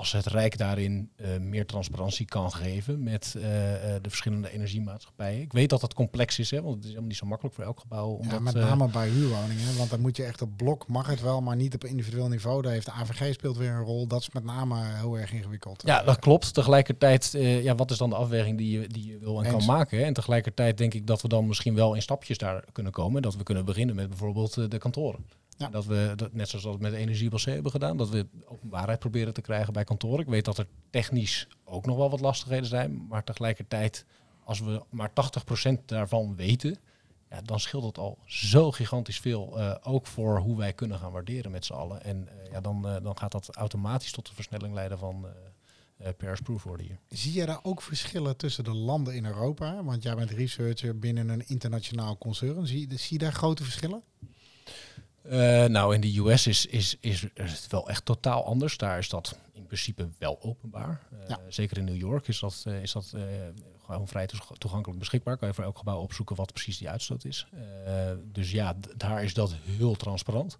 als 0.00 0.12
het 0.12 0.26
Rijk 0.26 0.58
daarin 0.58 1.10
eh, 1.16 1.28
meer 1.40 1.66
transparantie 1.66 2.26
kan 2.26 2.52
geven 2.52 3.02
met 3.02 3.34
eh, 3.36 3.94
eh, 3.94 4.02
de 4.02 4.08
verschillende 4.08 4.50
energiemaatschappijen. 4.50 5.40
Ik 5.40 5.52
weet 5.52 5.70
dat 5.70 5.80
dat 5.80 5.94
complex 5.94 6.38
is, 6.38 6.50
hè, 6.50 6.62
want 6.62 6.74
het 6.74 6.82
is 6.82 6.88
helemaal 6.88 7.08
niet 7.08 7.18
zo 7.18 7.26
makkelijk 7.26 7.54
voor 7.54 7.64
elk 7.64 7.80
gebouw. 7.80 8.18
Ja, 8.22 8.38
met 8.38 8.54
name 8.54 8.88
bij 8.88 9.08
huurwoningen. 9.08 9.76
Want 9.76 9.90
dan 9.90 10.00
moet 10.00 10.16
je 10.16 10.24
echt 10.24 10.42
op 10.42 10.56
blok, 10.56 10.88
mag 10.88 11.06
het 11.06 11.20
wel, 11.20 11.40
maar 11.40 11.56
niet 11.56 11.74
op 11.74 11.84
individueel 11.84 12.28
niveau. 12.28 12.62
Daar 12.62 12.72
heeft 12.72 12.86
de 12.86 12.92
AVG 12.92 13.34
speelt 13.34 13.56
weer 13.56 13.70
een 13.70 13.82
rol. 13.82 14.06
Dat 14.06 14.20
is 14.20 14.30
met 14.30 14.44
name 14.44 14.84
heel 14.84 15.18
erg 15.18 15.32
ingewikkeld. 15.32 15.82
Ja, 15.84 16.02
dat 16.02 16.18
klopt. 16.18 16.54
Tegelijkertijd, 16.54 17.30
ja, 17.38 17.74
wat 17.74 17.90
is 17.90 17.98
dan 17.98 18.10
de 18.10 18.16
afweging 18.16 18.58
die 18.58 18.80
je, 18.80 18.88
die 18.88 19.06
je 19.06 19.18
wil 19.18 19.38
en 19.38 19.44
Eens. 19.44 19.66
kan 19.66 19.76
maken? 19.76 19.98
Hè? 19.98 20.04
En 20.04 20.12
tegelijkertijd 20.12 20.78
denk 20.78 20.94
ik 20.94 21.06
dat 21.06 21.22
we 21.22 21.28
dan 21.28 21.46
misschien 21.46 21.74
wel 21.74 21.94
in 21.94 22.02
stapjes 22.02 22.38
daar 22.38 22.64
kunnen 22.72 22.92
komen. 22.92 23.22
Dat 23.22 23.36
we 23.36 23.42
kunnen 23.42 23.64
beginnen 23.64 23.94
met 23.94 24.08
bijvoorbeeld 24.08 24.70
de 24.70 24.78
kantoren. 24.78 25.24
Ja. 25.60 25.68
Dat 25.68 25.86
we, 25.86 26.12
dat, 26.16 26.32
net 26.32 26.48
zoals 26.48 26.64
we 26.64 26.70
dat 26.70 26.80
met 26.80 26.92
Energie 26.92 27.30
C 27.30 27.40
hebben 27.40 27.70
gedaan, 27.70 27.96
dat 27.96 28.08
we 28.08 28.26
openbaarheid 28.44 28.98
proberen 28.98 29.34
te 29.34 29.40
krijgen 29.40 29.72
bij 29.72 29.84
kantoren. 29.84 30.20
Ik 30.20 30.26
weet 30.26 30.44
dat 30.44 30.58
er 30.58 30.66
technisch 30.90 31.48
ook 31.64 31.86
nog 31.86 31.96
wel 31.96 32.10
wat 32.10 32.20
lastigheden 32.20 32.66
zijn. 32.68 33.06
Maar 33.08 33.24
tegelijkertijd, 33.24 34.04
als 34.44 34.60
we 34.60 34.82
maar 34.90 35.10
80% 35.10 35.84
daarvan 35.86 36.36
weten, 36.36 36.76
ja, 37.30 37.40
dan 37.42 37.60
scheelt 37.60 37.84
het 37.84 37.98
al 37.98 38.18
zo 38.26 38.70
gigantisch 38.70 39.20
veel. 39.20 39.58
eh, 39.58 39.74
ook 39.82 40.06
voor 40.06 40.38
hoe 40.38 40.56
wij 40.56 40.72
kunnen 40.72 40.98
gaan 40.98 41.12
waarderen 41.12 41.50
met 41.50 41.64
z'n 41.64 41.72
allen. 41.72 42.02
En 42.04 42.28
eh, 42.28 42.52
ja, 42.52 42.60
dan, 42.60 42.88
eh, 42.88 43.02
dan 43.02 43.18
gaat 43.18 43.32
dat 43.32 43.56
automatisch 43.56 44.12
tot 44.12 44.26
de 44.26 44.34
versnelling 44.34 44.74
leiden 44.74 44.98
van 44.98 45.26
eh, 45.96 46.08
pairs 46.16 46.40
proof 46.40 46.62
worden 46.62 46.86
hier. 46.86 46.98
Zie 47.08 47.32
je 47.32 47.46
daar 47.46 47.60
ook 47.62 47.82
verschillen 47.82 48.36
tussen 48.36 48.64
de 48.64 48.74
landen 48.74 49.14
in 49.14 49.24
Europa? 49.24 49.84
Want 49.84 50.02
jij 50.02 50.14
bent 50.14 50.30
researcher 50.30 50.98
binnen 50.98 51.28
een 51.28 51.48
internationaal 51.48 52.18
concern. 52.18 52.66
Zie, 52.66 52.88
zie 52.98 53.12
je 53.12 53.18
daar 53.18 53.32
grote 53.32 53.62
verschillen? 53.62 54.02
Eh, 55.22 55.64
nou, 55.64 55.94
in 55.94 56.00
de 56.00 56.18
US 56.18 56.46
is, 56.46 56.66
is, 56.66 56.96
is 57.00 57.20
het 57.34 57.66
wel 57.70 57.88
echt 57.88 58.04
totaal 58.04 58.44
anders. 58.44 58.76
Daar 58.76 58.98
is 58.98 59.08
dat 59.08 59.38
in 59.52 59.66
principe 59.66 60.08
wel 60.18 60.38
openbaar. 60.42 61.00
Eh, 61.12 61.28
Ja. 61.28 61.40
Zeker 61.48 61.78
in 61.78 61.84
New 61.84 61.96
York 61.96 62.28
is 62.28 62.38
dat, 62.40 62.62
eh, 62.66 62.82
is 62.82 62.92
dat 62.92 63.14
gewoon 63.84 64.08
vrij 64.08 64.26
toeg- 64.26 64.58
toegankelijk 64.58 64.98
beschikbaar. 64.98 65.36
Kan 65.36 65.48
je 65.48 65.54
voor 65.54 65.64
elk 65.64 65.78
gebouw 65.78 66.00
opzoeken 66.00 66.36
wat 66.36 66.52
precies 66.52 66.78
die 66.78 66.88
uitstoot 66.90 67.24
is. 67.24 67.46
Dus 68.32 68.50
ja, 68.50 68.76
daar 68.96 69.24
is 69.24 69.34
dat 69.34 69.54
heel 69.64 69.94
transparant. 69.94 70.58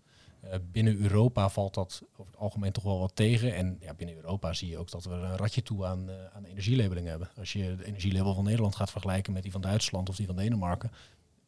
Binnen 0.73 0.96
Europa 1.01 1.49
valt 1.49 1.75
dat 1.75 2.03
over 2.16 2.33
het 2.33 2.40
algemeen 2.40 2.73
toch 2.73 2.85
wel 2.85 2.99
wat 2.99 3.16
tegen. 3.16 3.55
En 3.55 3.77
ja, 3.81 3.94
binnen 3.94 4.16
Europa 4.16 4.53
zie 4.53 4.68
je 4.68 4.79
ook 4.79 4.90
dat 4.90 5.05
we 5.05 5.11
een 5.11 5.37
ratje 5.37 5.62
toe 5.62 5.87
aan, 5.87 6.11
aan 6.35 6.44
energielabeling 6.44 7.07
hebben. 7.07 7.31
Als 7.38 7.53
je 7.53 7.77
de 7.77 7.85
energielabel 7.85 8.35
van 8.35 8.44
Nederland 8.44 8.77
gaat 8.77 8.90
vergelijken 8.90 9.33
met 9.33 9.42
die 9.42 9.53
van 9.53 9.61
Duitsland 9.61 10.09
of 10.09 10.16
die 10.16 10.27
van 10.27 10.37
Denemarken, 10.37 10.90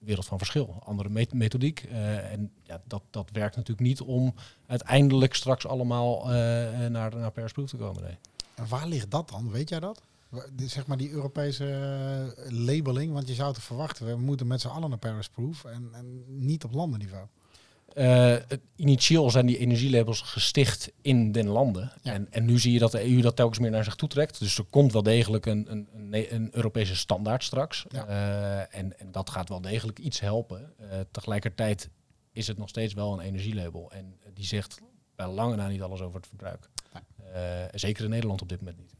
wereld 0.05 0.27
van 0.27 0.39
verschil. 0.39 0.83
Andere 0.85 1.09
met- 1.09 1.33
methodiek. 1.33 1.81
eh, 1.91 2.33
en 2.33 2.53
ja, 2.63 2.81
dat, 2.87 3.03
dat 3.11 3.29
werkt 3.33 3.57
natuurlijk 3.57 3.87
niet 3.89 4.01
om 4.01 4.35
uiteindelijk 4.67 5.35
straks 5.35 5.67
allemaal 5.67 6.21
eh, 6.23 6.29
naar, 6.87 7.17
naar 7.17 7.33
persproof 7.33 7.69
te 7.71 7.77
komen. 7.77 8.03
Nee. 8.03 8.17
En 8.55 8.69
waar 8.69 8.87
ligt 8.89 9.11
dat 9.11 9.29
dan? 9.29 9.51
Weet 9.51 9.69
jij 9.69 9.81
dat? 9.81 10.03
Zeg 10.57 10.87
maar 10.87 10.97
die 10.97 11.11
Europese 11.11 11.65
labeling. 12.49 13.13
Want 13.13 13.29
je 13.29 13.35
zou 13.35 13.53
het 13.53 13.63
verwachten. 13.63 14.07
We 14.07 14.17
moeten 14.17 14.47
met 14.47 14.61
z'n 14.61 14.69
allen 14.69 14.89
naar 14.89 14.99
Paris 14.99 15.29
Proof. 15.29 15.65
En, 15.65 15.89
en 15.93 16.25
niet 16.47 16.65
op 16.65 16.73
landenniveau. 16.73 17.27
Eh, 17.95 18.37
initieel 18.77 19.31
zijn 19.31 19.47
die 19.47 19.59
energielabels 19.59 20.21
gesticht 20.21 20.93
in 21.01 21.33
den 21.33 21.47
landen. 21.47 21.93
Ja. 22.03 22.13
En, 22.13 22.27
en 22.31 22.45
nu 22.45 22.59
zie 22.59 22.73
je 22.73 22.79
dat 22.79 22.93
de 22.93 23.11
EU 23.11 23.21
dat 23.21 23.37
telkens 23.37 23.59
meer 23.59 23.71
naar 23.71 23.85
zich 23.85 23.95
toe 23.95 24.09
trekt. 24.09 24.39
Dus 24.39 24.59
er 24.59 24.65
komt 24.65 24.93
wel 24.93 25.03
degelijk 25.03 25.47
een, 25.47 25.71
een, 25.71 25.89
een, 26.35 26.49
Europese 26.53 26.97
standaard 26.97 27.45
straks. 27.45 27.85
Ja. 27.89 28.07
Eh, 28.07 28.79
en, 28.81 28.99
en 28.99 29.13
dat 29.13 29.31
gaat 29.31 29.49
wel 29.49 29.61
degelijk 29.61 29.99
iets 29.99 30.21
helpen. 30.21 30.73
Eh, 30.77 31.01
tegelijkertijd 31.11 31.91
is 32.33 32.47
het 32.47 32.59
nog 32.59 32.69
steeds 32.69 32.95
wel 32.95 33.13
een 33.13 33.21
energielabel. 33.21 33.91
En 33.91 34.17
die 34.35 34.45
zegt 34.45 34.81
bij 35.15 35.27
lange 35.27 35.57
na 35.57 35.69
niet 35.69 35.83
alles 35.83 36.01
over 36.01 36.17
het 36.17 36.27
verbruik. 36.27 36.69
Zeker 37.73 38.05
in 38.05 38.11
Nederland 38.11 38.43
op 38.43 38.49
dit 38.49 38.59
moment 38.59 38.79
niet. 38.79 38.95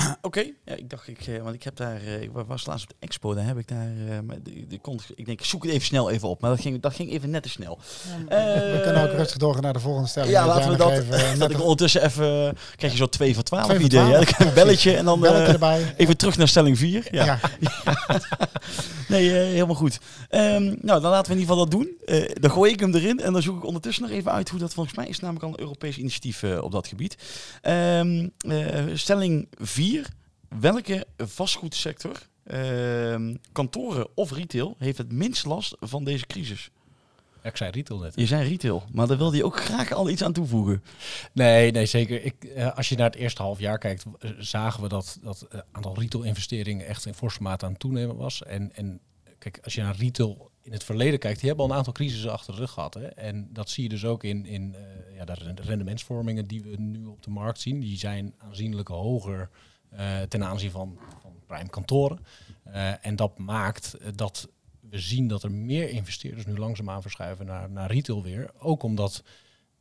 Oké, 0.22 0.40
ja, 0.64 0.74
ik 0.74 0.90
dacht, 0.90 1.08
ik, 1.08 1.26
eh, 1.26 1.42
want 1.42 1.54
ik 1.54 1.62
heb 1.62 1.76
daar, 1.76 1.96
eh, 1.96 2.22
ik 2.22 2.30
was 2.46 2.66
laatst 2.66 2.84
op 2.84 2.90
de 2.90 3.06
expo, 3.06 3.34
daar 3.34 3.46
heb 3.46 3.58
ik 3.58 3.68
daar, 3.68 3.92
eh, 4.08 4.18
maar 4.26 4.42
die, 4.42 4.66
die 4.66 4.78
kon, 4.78 5.00
ik 5.14 5.26
denk, 5.26 5.40
ik 5.40 5.46
zoek 5.46 5.62
het 5.62 5.72
even 5.72 5.86
snel 5.86 6.10
even 6.10 6.28
op, 6.28 6.40
maar 6.40 6.50
dat 6.50 6.60
ging, 6.60 6.80
dat 6.80 6.94
ging 6.94 7.10
even 7.10 7.30
net 7.30 7.42
te 7.42 7.48
snel. 7.48 7.78
we 8.28 8.80
kunnen 8.82 9.02
ook 9.02 9.16
rustig 9.16 9.36
doorgaan 9.36 9.62
naar 9.62 9.72
de 9.72 9.80
volgende 9.80 10.08
stelling. 10.08 10.32
Ja, 10.32 10.46
laten 10.46 10.70
we 10.70 10.76
dat, 10.76 10.90
even, 10.90 11.14
eh, 11.14 11.38
dat 11.38 11.50
ik 11.50 11.60
ondertussen 11.60 12.04
even, 12.04 12.56
krijg 12.76 12.92
je 12.92 12.98
zo 12.98 13.06
2 13.06 13.34
voor 13.34 13.42
12 13.42 13.64
Twee 13.64 13.76
voor 13.76 13.86
idee, 13.86 14.00
hè? 14.00 14.06
12. 14.06 14.24
Dan 14.24 14.34
krijg 14.34 14.40
ik 14.40 14.56
een 14.56 14.62
belletje 14.62 14.96
en 14.96 15.04
dan 15.04 15.20
belletje 15.20 15.44
eh, 15.44 15.52
erbij. 15.52 15.94
even 15.96 16.16
terug 16.16 16.36
naar 16.36 16.48
stelling 16.48 16.78
4. 16.78 17.08
Ja. 17.10 17.24
Ja. 17.24 17.40
Nee, 19.10 19.30
helemaal 19.30 19.74
goed. 19.74 19.98
Ehm, 20.28 20.62
nou, 20.62 21.00
dan 21.00 21.10
laten 21.10 21.32
we 21.32 21.38
in 21.38 21.40
ieder 21.40 21.54
geval 21.54 21.56
dat 21.56 21.70
doen. 21.70 21.88
Eh, 22.04 22.34
dan 22.40 22.50
gooi 22.50 22.72
ik 22.72 22.80
hem 22.80 22.94
erin 22.94 23.20
en 23.20 23.32
dan 23.32 23.42
zoek 23.42 23.56
ik 23.56 23.64
ondertussen 23.64 24.02
nog 24.02 24.12
even 24.12 24.32
uit 24.32 24.48
hoe 24.48 24.58
dat 24.58 24.74
volgens 24.74 24.96
mij 24.96 25.06
is. 25.06 25.20
Namelijk 25.20 25.44
al 25.44 25.50
een 25.50 25.60
Europees 25.60 25.98
initiatief 25.98 26.42
eh, 26.42 26.62
op 26.62 26.72
dat 26.72 26.86
gebied. 26.86 27.16
Ehm, 27.62 28.28
eh, 28.38 28.84
stelling 28.94 29.48
4. 29.58 29.89
Welke 30.48 31.06
vastgoedsector, 31.16 32.28
ehm, 32.44 33.36
kantoren 33.52 34.08
of 34.14 34.32
retail, 34.32 34.74
heeft 34.78 34.98
het 34.98 35.12
minst 35.12 35.46
last 35.46 35.76
van 35.80 36.04
deze 36.04 36.26
crisis? 36.26 36.70
Ik 37.42 37.56
zei 37.56 37.70
retail 37.70 38.00
net. 38.00 38.12
Je 38.16 38.26
zei 38.26 38.48
retail, 38.48 38.82
maar 38.92 39.06
daar 39.06 39.18
wilde 39.18 39.36
je 39.36 39.44
ook 39.44 39.60
graag 39.60 39.92
al 39.92 40.10
iets 40.10 40.22
aan 40.22 40.32
toevoegen. 40.32 40.82
Nee, 41.32 41.70
nee, 41.70 41.86
zeker. 41.86 42.24
Ik, 42.24 42.44
eh, 42.44 42.76
als 42.76 42.88
je 42.88 42.96
naar 42.96 43.10
het 43.10 43.18
eerste 43.18 43.42
half 43.42 43.58
jaar 43.58 43.78
kijkt, 43.78 44.04
zagen 44.38 44.82
we 44.82 44.88
dat 44.88 45.18
dat 45.22 45.46
eh, 45.50 45.60
aantal 45.72 45.98
retail-investeringen 45.98 46.86
echt 46.86 47.06
in 47.06 47.14
forse 47.14 47.42
mate 47.42 47.64
aan 47.64 47.70
het 47.70 47.80
toenemen 47.80 48.16
was. 48.16 48.42
En, 48.42 48.74
en 48.74 49.00
kijk, 49.38 49.60
als 49.64 49.74
je 49.74 49.82
naar 49.82 49.96
retail 49.96 50.50
in 50.62 50.72
het 50.72 50.84
verleden 50.84 51.18
kijkt, 51.18 51.38
die 51.38 51.48
hebben 51.48 51.64
al 51.66 51.70
een 51.70 51.76
aantal 51.76 51.92
crisissen 51.92 52.32
achter 52.32 52.54
de 52.54 52.60
rug 52.60 52.70
gehad. 52.70 52.94
Hè? 52.94 53.06
En 53.06 53.48
dat 53.52 53.70
zie 53.70 53.82
je 53.82 53.88
dus 53.88 54.04
ook 54.04 54.24
in, 54.24 54.46
in 54.46 54.74
eh, 54.74 55.16
ja, 55.16 55.24
de 55.24 55.34
rende- 55.34 55.62
rendementsvormingen 55.62 56.46
die 56.46 56.62
we 56.62 56.76
nu 56.76 57.04
op 57.04 57.22
de 57.22 57.30
markt 57.30 57.60
zien. 57.60 57.80
Die 57.80 57.98
zijn 57.98 58.34
aanzienlijk 58.38 58.88
hoger 58.88 59.50
ten 60.28 60.44
aanzien 60.44 60.70
van, 60.70 60.98
van 61.20 61.32
prime 61.46 61.68
kantoren. 61.68 62.18
Eh, 62.62 63.06
en 63.06 63.16
dat 63.16 63.38
maakt 63.38 63.94
eh, 63.94 64.08
dat 64.14 64.48
we 64.80 64.98
zien 64.98 65.28
dat 65.28 65.42
er 65.42 65.52
meer 65.52 65.88
investeerders 65.88 66.46
nu 66.46 66.56
langzaamaan 66.56 67.02
verschuiven 67.02 67.46
naar, 67.46 67.70
naar 67.70 67.90
retail 67.90 68.22
weer. 68.22 68.50
Ook 68.58 68.82
omdat 68.82 69.22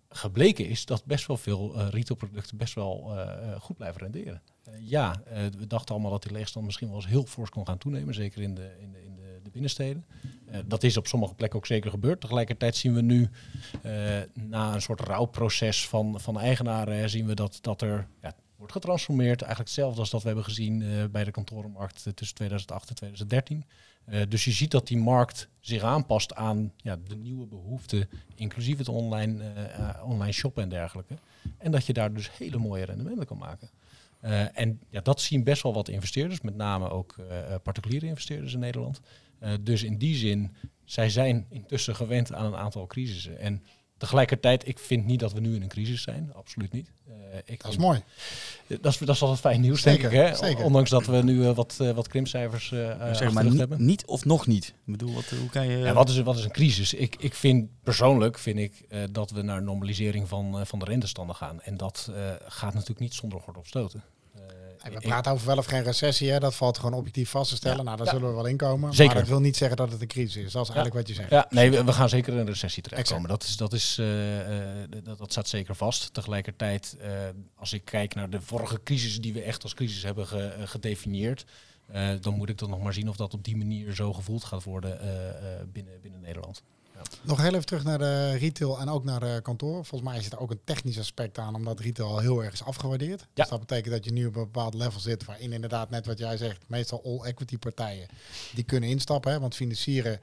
gebleken 0.09 0.67
is 0.67 0.85
dat 0.85 1.05
best 1.05 1.27
wel 1.27 1.37
veel 1.37 1.75
eh, 1.75 1.87
retailproducten 1.89 2.57
best 2.57 2.73
wel 2.73 3.11
eh, 3.11 3.21
eh, 3.21 3.61
goed 3.61 3.77
blijven 3.77 4.01
renderen. 4.01 4.41
ja, 4.79 5.21
we 5.57 5.67
dachten 5.67 5.93
allemaal 5.93 6.11
dat 6.11 6.23
die 6.23 6.31
leegstand 6.31 6.65
misschien 6.65 6.87
wel 6.87 6.95
eens 6.95 7.07
heel 7.07 7.25
fors 7.25 7.49
kon 7.49 7.65
gaan 7.65 7.77
toenemen, 7.77 8.13
zeker 8.13 8.41
in 8.41 8.55
de, 8.55 8.75
in 8.79 8.91
de, 8.91 9.03
in 9.03 9.15
de, 9.15 9.39
de 9.43 9.49
binnensteden. 9.49 10.05
Dat 10.65 10.83
is 10.83 10.97
op 10.97 11.07
sommige 11.07 11.33
plekken 11.33 11.59
ook 11.59 11.65
zeker 11.65 11.89
gebeurd. 11.89 12.21
Tegelijkertijd 12.21 12.75
zien 12.75 12.93
we 12.93 13.01
nu, 13.01 13.29
na 14.33 14.73
een 14.73 14.81
soort 14.81 15.01
rouwproces 15.01 15.87
van, 15.87 16.19
van 16.19 16.39
eigenaren, 16.39 17.09
zien 17.09 17.25
we 17.25 17.33
dat, 17.33 17.57
dat 17.61 17.81
er 17.81 18.07
ja, 18.21 18.35
wordt 18.59 18.73
getransformeerd. 18.73 19.41
Eigenlijk 19.41 19.69
hetzelfde 19.69 19.99
als 19.99 20.09
dat 20.09 20.21
we 20.21 20.27
hebben 20.27 20.45
gezien 20.45 20.83
bij 21.11 21.23
de 21.23 21.31
kantorenmarkt 21.31 22.07
tussen 22.15 22.35
2008 22.35 22.89
en 22.89 22.95
2013. 22.95 23.65
dus 24.29 24.45
je 24.45 24.51
ziet 24.51 24.71
dat 24.71 24.87
die 24.87 24.97
markt 24.97 25.47
zich 25.59 25.81
aanpast 25.81 26.35
aan 26.35 26.73
ja, 26.77 26.97
de 27.07 27.15
nieuwe 27.15 27.45
behoeften, 27.45 28.09
inclusief 28.35 28.77
het 28.77 28.89
online, 28.89 29.43
online 30.03 30.31
shoppen 30.31 30.63
en 30.63 30.69
dergelijke. 30.69 31.15
En 31.57 31.71
dat 31.71 31.85
je 31.85 31.93
daar 31.93 32.13
dus 32.13 32.37
hele 32.37 32.57
mooie 32.57 32.85
rendementen 32.85 33.25
kan 33.25 33.37
maken. 33.37 33.69
En 34.53 34.79
ja, 34.89 35.01
dat 35.01 35.21
zien 35.21 35.43
best 35.43 35.63
wel 35.63 35.73
wat 35.73 35.87
investeerders, 35.87 36.41
met 36.41 36.55
name 36.55 36.89
ook 36.89 37.15
particuliere 37.63 38.05
investeerders 38.05 38.53
in 38.53 38.59
Nederland. 38.59 38.99
Dus 39.61 39.83
in 39.83 39.97
die 39.97 40.15
zin, 40.15 40.55
zij 40.85 41.09
zijn 41.09 41.45
intussen 41.49 41.95
gewend 41.95 42.33
aan 42.33 42.45
een 42.45 42.59
aantal 42.59 42.87
crisissen. 42.87 43.39
En 43.39 43.63
tegelijkertijd, 43.99 44.67
ik 44.67 44.79
vind 44.79 45.05
niet 45.05 45.19
dat 45.19 45.33
we 45.33 45.39
nu 45.39 45.55
in 45.55 45.61
een 45.61 45.67
crisis 45.67 46.01
zijn, 46.01 46.31
absoluut 46.33 46.71
niet. 46.71 46.91
ik 47.45 47.61
dat 47.61 47.71
is 47.71 47.77
mooi. 47.77 48.03
Dat 48.67 48.85
is, 48.85 48.97
dat 48.97 49.15
is 49.15 49.21
altijd 49.21 49.39
fijn 49.39 49.61
nieuws, 49.61 49.81
zeker, 49.81 50.09
denk 50.09 50.27
ik. 50.27 50.37
Hè? 50.37 50.47
Zeker. 50.47 50.63
Ondanks 50.63 50.89
dat 50.89 51.05
we 51.05 51.23
nu 51.23 51.43
wat, 51.43 51.77
wat 51.95 52.07
krimpcijfers 52.07 52.67
zeg 53.11 53.31
maar 53.31 53.43
niet, 53.43 53.59
hebben. 53.59 53.85
Niet 53.85 54.05
of 54.05 54.25
nog 54.25 54.47
niet? 54.47 54.67
Ik 54.67 54.91
bedoel, 54.91 55.13
wat, 55.13 55.25
hoe 55.25 55.49
kan 55.49 55.67
je... 55.67 55.77
Ja, 55.77 55.93
wat, 55.93 56.09
is, 56.09 56.19
wat 56.19 56.37
is 56.37 56.43
een 56.43 56.51
crisis? 56.51 56.93
Ik, 56.93 57.15
ik 57.19 57.33
vind 57.33 57.69
persoonlijk 57.83 58.37
vind 58.37 58.59
ik, 58.59 58.85
dat 59.11 59.31
we 59.31 59.41
naar 59.41 59.61
normalisering 59.61 60.27
van, 60.27 60.67
van 60.67 60.79
de 60.79 60.85
rentestanden 60.85 61.35
gaan. 61.35 61.61
En 61.61 61.77
dat 61.77 62.11
gaat 62.47 62.73
natuurlijk 62.73 62.99
niet 62.99 63.13
zonder 63.13 63.41
gordel 63.41 63.63
stoten. 63.65 64.03
We 64.83 64.99
praten 64.99 65.31
over 65.31 65.47
wel 65.47 65.57
of 65.57 65.65
geen 65.65 65.83
recessie, 65.83 66.31
hè? 66.31 66.39
dat 66.39 66.55
valt 66.55 66.77
gewoon 66.77 66.93
objectief 66.93 67.29
vast 67.29 67.49
te 67.49 67.55
stellen. 67.55 67.85
Nou, 67.85 67.97
daar 67.97 68.07
zullen 68.07 68.29
we 68.29 68.35
wel 68.35 68.45
inkomen. 68.45 68.93
Zeker. 68.93 69.13
Maar 69.13 69.21
dat 69.23 69.31
wil 69.31 69.39
niet 69.39 69.57
zeggen 69.57 69.77
dat 69.77 69.91
het 69.91 70.01
een 70.01 70.07
crisis 70.07 70.35
is. 70.35 70.51
Dat 70.51 70.67
is 70.67 70.73
eigenlijk 70.73 70.95
wat 70.95 71.07
je 71.07 71.13
zegt. 71.13 71.29
Ja, 71.29 71.45
nee, 71.49 71.83
we, 71.83 71.93
gaan 71.93 72.09
zeker 72.09 72.33
in 72.33 72.39
een 72.39 72.45
recessie 72.45 72.83
terechtkomen. 72.83 73.29
Dat, 73.29 73.43
is, 73.43 73.57
dat, 73.57 73.73
is, 73.73 73.97
uh, 73.99 74.07
dat, 75.03 75.17
dat 75.17 75.31
staat 75.31 75.47
zeker 75.47 75.75
vast. 75.75 76.13
Tegelijkertijd, 76.13 76.97
uh, 77.01 77.07
als 77.55 77.73
ik 77.73 77.85
kijk 77.85 78.15
naar 78.15 78.29
de 78.29 78.41
vorige 78.41 78.83
crisis 78.83 79.21
die 79.21 79.33
we 79.33 79.41
echt 79.41 79.63
als 79.63 79.73
crisis 79.73 80.03
hebben 80.03 80.27
ge, 80.27 80.53
gedefinieerd, 80.65 81.45
dan 82.21 82.33
moet 82.33 82.49
ik 82.49 82.57
dan 82.57 82.69
nog 82.69 82.81
maar 82.81 82.93
zien 82.93 83.09
of 83.09 83.15
dat 83.15 83.33
op 83.33 83.43
die 83.43 83.57
manier 83.57 83.95
zo 83.95 84.13
gevoeld 84.13 84.43
gaat 84.43 84.63
worden 84.63 84.99
binnen, 85.71 85.93
binnen 86.01 86.21
Nederland. 86.21 86.63
Nog 87.21 87.41
heel 87.41 87.53
even 87.53 87.65
terug 87.65 87.83
naar 87.83 87.97
de 87.97 88.31
retail 88.31 88.79
en 88.79 88.89
ook 88.89 89.03
naar 89.03 89.19
de 89.19 89.39
kantoor. 89.43 89.85
Volgens 89.85 90.11
mij 90.11 90.21
zit 90.21 90.31
er 90.31 90.39
ook 90.39 90.51
een 90.51 90.61
technisch 90.63 90.99
aspect 90.99 91.37
aan, 91.37 91.55
omdat 91.55 91.79
retail 91.79 92.09
al 92.09 92.19
heel 92.19 92.43
erg 92.43 92.53
is 92.53 92.63
afgewaardeerd. 92.63 93.19
Ja. 93.19 93.27
Dus 93.33 93.47
dat 93.49 93.59
betekent 93.59 93.93
dat 93.93 94.05
je 94.05 94.11
nu 94.11 94.25
op 94.25 94.35
een 94.35 94.43
bepaald 94.43 94.73
level 94.73 94.99
zit 94.99 95.25
waarin 95.25 95.51
inderdaad 95.51 95.89
net 95.89 96.05
wat 96.05 96.17
jij 96.17 96.37
zegt, 96.37 96.63
meestal 96.67 97.03
all 97.03 97.19
equity 97.21 97.57
partijen 97.57 98.07
die 98.53 98.63
kunnen 98.63 98.89
instappen. 98.89 99.31
Hè, 99.31 99.39
want 99.39 99.55
financieren 99.55 100.19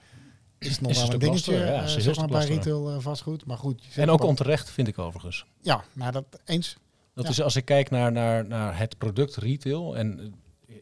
is 0.58 0.80
nog 0.80 0.94
wel 0.94 1.12
een 1.12 1.18
dingetje 1.18 1.54
ja, 1.54 1.82
uh, 1.82 1.88
zeg 1.88 2.16
maar, 2.16 2.28
bij 2.28 2.46
retail 2.46 2.90
uh, 2.90 3.00
vastgoed. 3.00 3.46
Maar 3.46 3.58
goed. 3.58 3.82
En 3.94 4.10
ook 4.10 4.22
onterecht 4.22 4.70
vind 4.70 4.88
ik 4.88 4.98
overigens. 4.98 5.46
Ja, 5.60 5.84
nou 5.92 6.12
dat 6.12 6.24
eens. 6.44 6.76
Dat 7.14 7.28
is 7.28 7.42
als 7.42 7.56
ik 7.56 7.64
kijk 7.64 7.90
naar, 7.90 8.12
naar, 8.12 8.46
naar 8.46 8.78
het 8.78 8.98
product 8.98 9.36
retail 9.36 9.96
en 9.96 10.34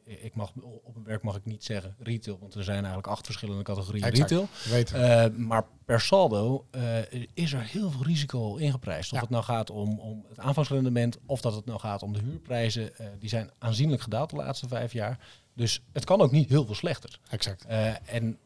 ik 0.05 0.35
mag 0.35 0.53
op 0.83 0.97
een 0.97 1.05
werk 1.05 1.23
mag 1.23 1.37
ik 1.37 1.45
niet 1.45 1.65
zeggen 1.65 1.95
retail, 1.99 2.39
want 2.39 2.55
er 2.55 2.65
zijn 2.65 2.77
eigenlijk 2.77 3.07
acht 3.07 3.25
verschillende 3.25 3.63
categorieën 3.63 4.09
retail. 4.09 4.49
Uh, 4.95 5.37
maar 5.37 5.67
per 5.85 6.01
saldo 6.01 6.67
uh, 6.75 6.99
is 7.35 7.53
er 7.53 7.63
heel 7.63 7.91
veel 7.91 8.03
risico 8.03 8.57
ingeprijsd. 8.57 9.13
Of 9.13 9.21
het 9.21 9.31
nou 9.31 9.45
gaat 9.45 9.71
om, 9.71 10.01
om 10.01 10.25
het 10.29 10.39
aanvangsrendement 10.39 11.19
of 11.27 11.41
dat 11.41 11.55
het 11.55 11.65
nou 11.65 11.81
gaat 11.81 12.03
om 12.03 12.13
de 12.13 12.21
huurprijzen. 12.21 12.93
Uh, 13.01 13.07
die 13.19 13.29
zijn 13.29 13.51
aanzienlijk 13.59 14.03
gedaald 14.03 14.31
de 14.31 14.37
laatste 14.37 14.69
vijf 14.69 14.93
jaar. 14.93 15.19
Dus 15.55 15.83
het 15.93 16.05
kan 16.05 16.21
ook 16.21 16.31
niet 16.31 16.49
heel 16.49 16.67
veel 16.67 16.75
slechter. 16.75 17.19
Exact. 17.31 17.65
en 18.05 18.39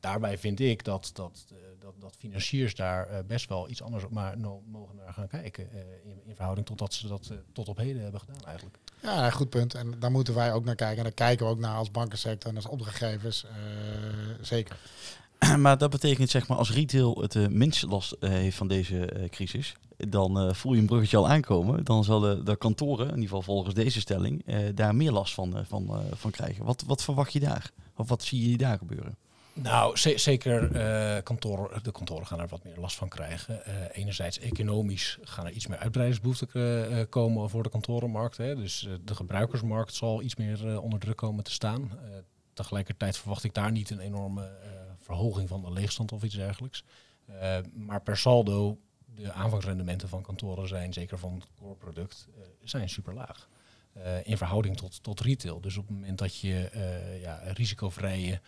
daarbij 0.00 0.38
vind 0.38 0.60
ik 0.60 0.84
dat, 0.84 1.10
dat, 1.14 1.46
dat, 2.00 2.10
dat 2.10 2.16
financiers 2.18 2.74
daar 2.74 3.24
best 3.26 3.48
wel 3.48 3.68
iets 3.68 3.82
anders 3.82 4.04
op 4.04 4.10
maar 4.10 4.38
mogen 4.66 4.96
naar 4.96 5.12
gaan 5.12 5.28
kijken. 5.28 5.72
in, 6.04 6.20
in, 6.26 6.34
verhouding 6.34 6.66
tot 6.66 6.78
dat 6.78 6.94
ze 6.94 7.08
dat 7.08 7.32
tot 7.52 7.68
op 7.68 7.76
heden 7.76 8.02
hebben 8.02 8.20
gedaan 8.20 8.44
eigenlijk. 8.46 8.78
Ja, 9.02 9.30
goed 9.30 9.50
punt. 9.50 9.74
En 9.74 9.94
daar 9.98 10.10
moeten 10.10 10.34
wij 10.34 10.52
ook 10.52 10.64
naar 10.64 10.74
kijken. 10.74 10.96
En 10.96 11.02
daar 11.02 11.12
kijken 11.12 11.46
we 11.46 11.52
ook 11.52 11.58
naar 11.58 11.76
als 11.76 11.90
bankensector 11.90 12.50
en 12.50 12.56
als 12.56 12.66
opdrachtgevers. 12.66 13.44
Uh, 13.44 13.50
zeker. 14.40 14.76
Maar 15.58 15.78
dat 15.78 15.90
betekent 15.90 16.30
zeg 16.30 16.48
maar 16.48 16.58
als 16.58 16.72
retail 16.72 17.20
het 17.20 17.34
uh, 17.34 17.46
minst 17.46 17.82
last 17.82 18.16
uh, 18.20 18.30
heeft 18.30 18.56
van 18.56 18.68
deze 18.68 19.28
crisis, 19.30 19.74
dan 19.96 20.54
voel 20.54 20.72
je 20.72 20.80
een 20.80 20.86
bruggetje 20.86 21.16
al 21.16 21.28
aankomen. 21.28 21.84
Dan 21.84 22.04
zullen 22.04 22.44
de 22.44 22.56
kantoren, 22.56 23.04
in 23.06 23.10
ieder 23.10 23.28
geval 23.28 23.42
volgens 23.42 23.74
deze 23.74 24.00
stelling, 24.00 24.44
daar 24.74 24.94
meer 24.94 25.12
last 25.12 25.34
van, 25.34 25.64
van, 25.66 26.02
van 26.12 26.30
krijgen. 26.30 26.64
Wat, 26.64 26.84
wat 26.86 27.02
verwacht 27.02 27.32
je 27.32 27.40
daar? 27.40 27.70
Of 27.96 28.08
wat 28.08 28.22
zie 28.22 28.50
je 28.50 28.56
daar 28.56 28.78
gebeuren? 28.78 29.16
Nou, 29.54 29.96
zeker 29.96 30.62
uh, 30.62 30.70
de 31.82 31.92
kantoren 31.92 32.26
gaan 32.26 32.40
er 32.40 32.48
wat 32.48 32.64
meer 32.64 32.76
last 32.76 32.96
van 32.96 33.08
krijgen. 33.08 33.62
Uh, 33.68 33.74
enerzijds 33.92 34.38
economisch 34.38 35.18
gaan 35.22 35.46
er 35.46 35.52
iets 35.52 35.66
meer 35.66 35.78
uitbreidingsbehoeften 35.78 36.48
uh, 36.54 37.04
komen 37.08 37.50
voor 37.50 37.62
de 37.62 37.68
kantorenmarkt. 37.68 38.36
Hè. 38.36 38.56
Dus 38.56 38.88
de 39.04 39.14
gebruikersmarkt 39.14 39.94
zal 39.94 40.22
iets 40.22 40.36
meer 40.36 40.80
onder 40.80 40.98
druk 40.98 41.16
komen 41.16 41.44
te 41.44 41.50
staan. 41.50 41.98
tegelijkertijd 42.52 43.16
verwacht 43.16 43.44
ik 43.44 43.54
daar 43.54 43.72
niet 43.72 43.90
een 43.90 43.98
enorme 43.98 44.50
verhoging 45.00 45.48
van 45.48 45.62
de 45.62 45.72
leegstand 45.72 46.12
of 46.12 46.22
iets 46.22 46.34
dergelijks. 46.34 46.84
maar 47.72 48.02
per 48.02 48.16
saldo, 48.16 48.78
de 49.14 49.32
aanvangsrendementen 49.32 50.08
van 50.08 50.22
kantoren 50.22 50.68
zijn, 50.68 50.92
zeker 50.92 51.18
van 51.18 51.34
het 51.34 51.46
core 51.58 51.74
product, 51.74 52.28
zijn 52.62 52.88
super 52.88 53.14
laag. 53.14 53.48
in 54.22 54.36
verhouding 54.36 54.76
tot, 54.76 55.02
tot 55.02 55.20
retail. 55.20 55.60
Dus 55.60 55.76
op 55.76 55.86
het 55.86 55.96
moment 55.96 56.18
dat 56.18 56.40
je 56.40 56.70
ja, 57.20 57.40
risicovrije 57.44 58.40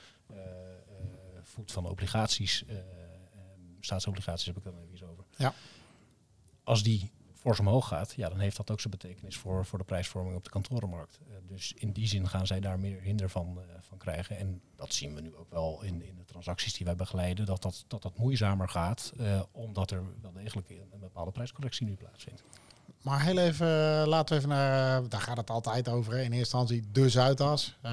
voet 1.57 1.73
van 1.73 1.87
obligaties, 1.87 2.65
uh, 2.69 2.77
staatsobligaties 3.81 4.47
heb 4.47 4.57
ik 4.57 4.65
dan 4.65 4.75
even 4.79 5.09
over. 5.11 5.25
Ja. 5.37 5.55
Als 6.65 6.83
die 6.83 7.13
fors 7.33 7.61
omhoog 7.61 7.89
gaat, 7.89 8.13
ja, 8.17 8.29
dan 8.29 8.39
heeft 8.39 8.57
dat 8.57 8.71
ook 8.71 8.81
zijn 8.81 8.93
betekenis 8.93 9.37
voor, 9.37 9.67
voor 9.67 9.79
de 9.79 9.85
prijsvorming 9.85 10.37
op 10.37 10.45
de 10.45 10.51
kantorenmarkt. 10.51 11.19
Uh, 11.29 11.37
dus 11.47 11.73
in 11.73 11.93
die 11.93 12.07
zin 12.07 12.29
gaan 12.29 12.47
zij 12.47 12.61
daar 12.61 12.79
meer 12.79 13.01
hinder 13.01 13.31
van, 13.31 13.59
uh, 13.59 13.75
van 13.81 13.99
krijgen. 13.99 14.37
En 14.37 14.61
dat 14.75 14.95
zien 14.95 15.15
we 15.15 15.21
nu 15.21 15.35
ook 15.35 15.51
wel 15.51 15.83
in, 15.83 16.03
in 16.03 16.17
de 16.17 16.25
transacties 16.25 16.75
die 16.75 16.87
wij 16.87 16.97
begeleiden, 16.97 17.47
dat 17.47 17.63
dat, 17.63 17.85
dat, 17.87 18.03
dat 18.03 18.19
moeizamer 18.19 18.69
gaat, 18.69 19.13
omdat 19.53 19.91
er 19.91 20.03
wel 20.21 20.33
degelijk 20.33 20.71
een 20.71 21.01
bepaalde 21.01 21.31
prijscorrectie 21.31 21.87
nu 21.87 21.95
plaatsvindt. 21.95 22.43
Maar 23.07 23.23
heel 23.23 23.39
even, 23.39 23.67
eh, 23.67 24.07
laten 24.07 24.35
we 24.35 24.35
even 24.35 24.49
naar, 24.49 25.03
eh, 25.03 25.09
daar 25.09 25.21
gaat 25.21 25.37
het 25.37 25.51
altijd 25.51 25.89
over. 25.89 26.13
Hè. 26.13 26.19
In 26.19 26.33
eerste 26.33 26.37
instantie 26.39 26.85
de 26.93 27.09
Zuidas. 27.09 27.77
Uh, 27.85 27.91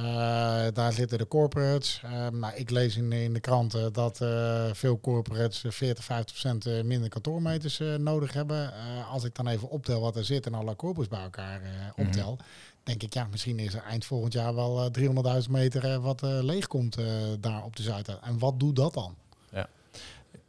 daar 0.74 0.94
zitten 0.94 1.18
de 1.18 1.28
corporates. 1.28 2.02
Uh, 2.06 2.28
nou, 2.28 2.56
ik 2.56 2.70
lees 2.70 2.98
in, 2.98 3.12
in 3.12 3.34
de 3.34 3.40
kranten 3.40 3.94
dat 3.94 4.22
uh, 4.22 4.66
veel 4.72 5.00
corporates 5.00 5.64
40, 5.68 6.04
50 6.04 6.40
procent 6.40 6.86
minder 6.86 7.10
kantoormeters 7.10 7.82
nodig 7.98 8.34
hebben. 8.34 8.74
als 9.12 9.24
ik 9.24 9.36
dan 9.36 9.48
even 9.48 9.70
optel 9.70 10.02
wat 10.02 10.16
er 10.16 10.26
zit 10.26 10.46
en 10.46 10.54
alle 10.54 10.76
corporates 10.76 11.18
bij 11.18 11.24
elkaar 11.24 11.62
optel, 11.96 12.32
mm 12.32 12.46
denk 12.84 13.04
ik, 13.04 13.14
ja, 13.14 13.28
misschien 13.32 13.60
is 13.60 13.74
er 13.74 13.84
eind 13.84 14.06
volgend 14.06 14.34
jaar 14.34 14.56
wel 14.56 14.92
300.000 15.00 15.50
meter 15.50 16.00
wat 16.00 16.22
leeg 16.22 16.68
komt 16.68 16.98
daar 17.40 17.64
op 17.64 17.76
de 17.76 17.84
Zuidas. 17.84 18.18
En 18.22 18.40
wat 18.40 18.60
doet 18.60 18.76
dat 18.76 18.94
dan? 18.94 19.16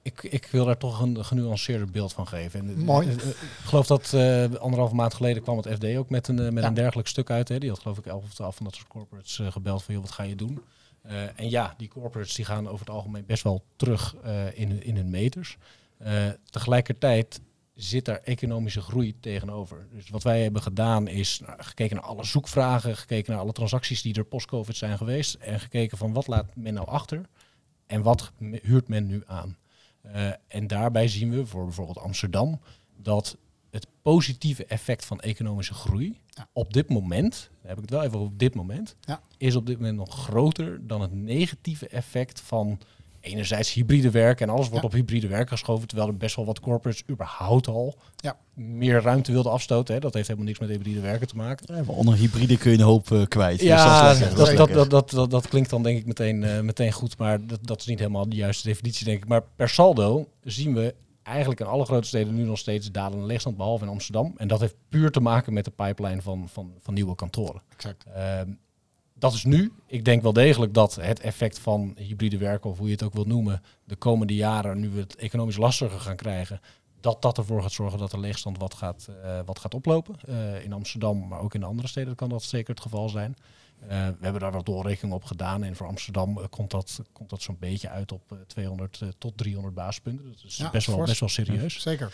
Ik, 0.05 0.23
ik 0.23 0.47
wil 0.47 0.65
daar 0.65 0.77
toch 0.77 1.01
een 1.01 1.25
genuanceerder 1.25 1.91
beeld 1.91 2.13
van 2.13 2.27
geven. 2.27 2.61
En, 2.61 2.69
eh, 2.69 2.77
Mooi. 2.77 3.09
Eh, 3.09 3.15
ik 3.29 3.37
geloof 3.65 3.87
dat 3.87 4.13
uh, 4.15 4.55
anderhalve 4.55 4.95
maand 4.95 5.15
geleden 5.15 5.43
kwam 5.43 5.57
het 5.57 5.69
FD 5.69 5.97
ook 5.97 6.11
met 6.11 6.29
een, 6.29 6.55
met 6.55 6.65
een 6.65 6.75
dergelijk 6.75 7.09
stuk 7.09 7.31
uit. 7.31 7.49
Hè. 7.49 7.59
Die 7.59 7.69
had 7.69 7.79
geloof 7.79 7.99
ik 7.99 8.07
elf 8.07 8.25
of 8.25 8.35
twaalf 8.35 8.57
van 8.57 8.65
dat 8.65 8.75
soort 8.75 8.89
corporates 8.89 9.41
gebeld 9.49 9.83
van, 9.83 9.95
joh, 9.95 10.03
wat 10.03 10.13
ga 10.13 10.23
je 10.23 10.37
doen? 10.37 10.63
en 11.37 11.51
ja, 11.51 11.75
die 11.77 11.89
corporates 11.89 12.35
die 12.35 12.45
gaan 12.45 12.69
over 12.69 12.87
het 12.87 12.95
algemeen 12.95 13.27
best 13.27 13.43
wel 13.43 13.65
terug 13.77 14.17
in, 14.55 14.83
in 14.83 14.97
hun 14.97 15.11
meters. 15.11 15.57
tegelijkertijd 16.51 17.41
zit 17.75 18.05
daar 18.05 18.21
economische 18.25 18.81
groei 18.81 19.21
tegenover. 19.21 19.87
Dus 19.93 20.09
wat 20.09 20.23
wij 20.23 20.43
hebben 20.43 20.63
gedaan 20.63 21.09
is 21.09 21.41
nou, 21.41 21.63
gekeken 21.63 21.97
naar 21.97 22.05
alle 22.05 22.25
zoekvragen, 22.25 22.97
gekeken 22.97 23.33
naar 23.33 23.41
alle 23.41 23.53
transacties 23.53 24.03
die 24.03 24.15
er 24.15 24.25
post-COVID 24.25 24.77
zijn 24.77 24.97
geweest 24.97 25.35
en 25.35 25.61
gekeken 25.61 25.99
van 25.99 26.13
wat 26.13 26.27
laat 26.27 26.57
men 26.57 26.75
nou 26.75 26.89
achter 26.89 27.21
en 27.87 28.03
wat 28.03 28.33
huurt 28.63 28.89
men 28.89 29.07
nu 29.07 29.23
aan. 29.27 29.57
Uh, 30.07 30.31
en 30.49 30.67
daarbij 30.67 31.09
zien 31.09 31.31
we 31.31 31.47
voor 31.47 31.65
bijvoorbeeld 31.65 31.99
Amsterdam 31.99 32.61
dat 32.97 33.37
het 33.71 33.87
positieve 34.03 34.65
effect 34.65 35.05
van 35.05 35.21
economische 35.21 35.75
groei 35.75 36.19
op 36.53 36.73
dit 36.73 36.89
moment, 36.89 37.51
daar 37.51 37.69
heb 37.69 37.77
ik 37.77 37.83
het 37.83 37.91
wel 37.91 38.03
even 38.03 38.19
op 38.19 38.39
dit 38.39 38.55
moment, 38.55 38.97
ja. 39.01 39.23
is 39.37 39.57
op 39.57 39.67
dit 39.67 39.77
moment 39.77 39.97
nog 39.97 40.15
groter 40.15 40.87
dan 40.87 41.01
het 41.01 41.13
negatieve 41.13 41.89
effect 41.89 42.41
van 42.41 42.79
enerzijds 43.25 43.73
hybride 43.73 44.11
werk 44.11 44.41
en 44.41 44.49
alles 44.49 44.69
wordt 44.69 44.85
op 44.85 44.93
hybride 44.93 45.29
werk 45.29 45.49
geschoven, 45.49 45.89
terwijl 45.89 46.09
er 46.09 46.17
best 46.17 46.37
wel 46.37 46.45
wat 46.45 46.61
corporates 46.61 47.03
überhaupt 47.11 47.69
al 47.69 47.99
ja. 48.17 48.37
meer 48.55 49.03
ruimte 49.03 49.33
wilden 49.33 49.53
afstoten. 49.53 49.95
Hè. 49.95 50.01
Dat 50.01 50.15
heeft 50.15 50.27
helemaal 50.27 50.49
niks 50.49 50.61
met 50.61 50.69
hybride 50.69 51.01
werken 51.01 51.27
te 51.27 51.37
maken. 51.37 51.75
Ja, 51.75 51.83
onder 51.87 52.15
hybride 52.15 52.59
kun 52.59 52.71
je 52.71 52.79
een 52.79 52.85
hoop 52.85 53.11
uh, 53.11 53.23
kwijt. 53.27 53.61
Ja, 53.61 54.09
dus 54.09 54.35
dat, 54.35 54.57
dat, 54.57 54.73
dat, 54.73 54.91
dat, 54.91 55.11
dat, 55.11 55.31
dat, 55.31 55.49
klinkt 55.49 55.71
dan 55.71 55.83
denk 55.83 55.99
ik 55.99 56.07
meteen, 56.07 56.43
uh, 56.43 56.61
meteen 56.61 56.93
goed, 56.93 57.19
maar 57.19 57.47
dat, 57.47 57.59
dat 57.63 57.81
is 57.81 57.87
niet 57.87 57.99
helemaal 57.99 58.29
de 58.29 58.37
juiste 58.37 58.69
definitie 58.69 59.05
denk 59.05 59.23
ik. 59.23 59.29
Maar 59.29 59.43
per 59.57 59.69
saldo 59.69 60.29
zien 60.43 60.75
we 60.75 60.95
eigenlijk 61.23 61.61
in 61.61 61.67
alle 61.67 61.85
grote 61.85 62.07
steden 62.07 62.35
nu 62.35 62.45
nog 62.45 62.59
steeds 62.59 62.91
dalende 62.91 63.27
leegstand, 63.27 63.57
behalve 63.57 63.85
in 63.85 63.91
Amsterdam. 63.91 64.35
En 64.37 64.49
dat 64.49 64.61
heeft 64.61 64.75
puur 64.89 65.11
te 65.11 65.21
maken 65.21 65.53
met 65.53 65.65
de 65.65 65.71
pipeline 65.71 66.23
van, 66.23 66.49
van, 66.49 66.73
van 66.81 66.95
nieuwe 66.95 67.15
kantoren. 67.15 67.63
Exact. 67.77 68.05
Ehm, 68.15 68.51
dat 69.25 69.33
is 69.33 69.45
nu. 69.45 69.73
Ik 69.87 70.05
denk 70.05 70.23
wel 70.23 70.33
degelijk 70.33 70.75
dat 70.75 70.95
het 70.95 71.21
effect 71.21 71.59
van 71.59 71.95
hybride 71.97 72.39
werken, 72.39 72.71
of 72.71 72.79
hoe 72.79 72.87
je 72.87 72.93
het 72.93 73.03
ook 73.03 73.13
wilt 73.13 73.27
noemen, 73.27 73.63
de 73.85 73.97
komende 73.97 74.35
jaren, 74.35 74.81
nu 74.81 74.89
we 74.89 75.01
het 75.01 75.17
economisch 75.17 75.57
lastiger 75.57 76.01
gaan 76.01 76.17
krijgen, 76.17 76.61
dat 77.01 77.23
dat 77.23 77.39
ervoor 77.39 77.63
gaat 77.63 77.73
zorgen 77.73 77.99
dat 77.99 78.11
de 78.11 78.19
leegstand 78.21 78.59
wat 78.59 78.75
gaat, 78.75 79.09
eh, 79.23 79.39
wat 79.45 79.59
gaat 79.59 79.75
oplopen. 79.75 80.15
Eh, 80.27 80.65
in 80.65 80.73
Amsterdam, 80.73 81.29
maar 81.29 81.41
ook 81.41 81.55
in 81.55 81.61
de 81.61 81.67
andere 81.67 81.89
steden 81.89 82.15
kan 82.15 82.29
dat 82.29 82.43
zeker 82.43 82.75
het 82.75 82.83
geval 82.83 83.09
zijn. 83.09 83.37
Eh, 83.89 84.07
we 84.07 84.17
hebben 84.21 84.41
daar 84.41 84.53
wat 84.53 84.67
doorrekening 84.67 85.15
op 85.15 85.25
gedaan. 85.25 85.63
En 85.65 85.77
voor 85.77 85.87
Amsterdam 85.87 86.39
eh, 86.39 86.45
komt 86.51 86.71
dat, 86.71 87.01
komt 87.13 87.31
dat 87.31 87.43
zo'n 87.43 87.57
beetje 87.61 87.89
uit 87.89 88.13
op 88.13 88.33
eh, 88.33 88.39
200 88.47 89.01
eh, 89.03 89.09
tot 89.19 89.37
300 89.37 89.75
basispunten. 89.75 90.25
Dat 90.27 90.43
is 90.47 90.57
Ja, 90.57 90.71
best, 90.71 90.87
wel, 90.87 91.05
best 91.05 91.21
wel 91.21 91.29
serieus. 91.29 91.81
Zeker. 91.81 92.13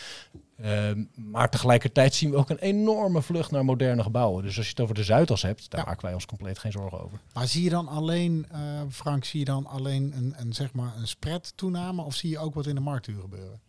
Ehm, 0.56 1.04
maar 1.14 1.50
tegelijkertijd 1.50 2.14
zien 2.14 2.30
we 2.30 2.36
ook 2.36 2.50
een 2.50 2.58
enorme 2.58 3.22
vlucht 3.22 3.50
naar 3.50 3.64
moderne 3.64 4.02
gebouwen. 4.02 4.42
Dus 4.42 4.56
als 4.56 4.64
je 4.66 4.70
het 4.70 4.80
over 4.80 4.94
de 4.94 5.04
Zuidas 5.04 5.42
hebt, 5.42 5.70
daar 5.70 5.80
Ja. 5.80 5.86
maken 5.86 6.04
wij 6.04 6.14
ons 6.14 6.26
compleet 6.26 6.58
geen 6.58 6.72
zorgen 6.72 7.00
over. 7.00 7.18
Maar 7.32 7.46
zie 7.46 7.62
je 7.64 7.70
dan 7.70 7.88
alleen, 7.88 8.46
Frank, 8.90 9.24
zie 9.24 9.38
je 9.38 9.44
dan 9.44 9.66
alleen 9.66 10.12
een, 10.16 10.34
een, 10.36 10.52
zeg 10.52 10.72
maar 10.72 10.96
een 10.96 11.08
spread 11.08 11.52
toename 11.56 12.02
of 12.02 12.14
zie 12.14 12.30
je 12.30 12.38
ook 12.38 12.54
wat 12.54 12.66
in 12.66 12.74
de 12.74 12.80
marktuur 12.80 13.20
gebeuren? 13.20 13.60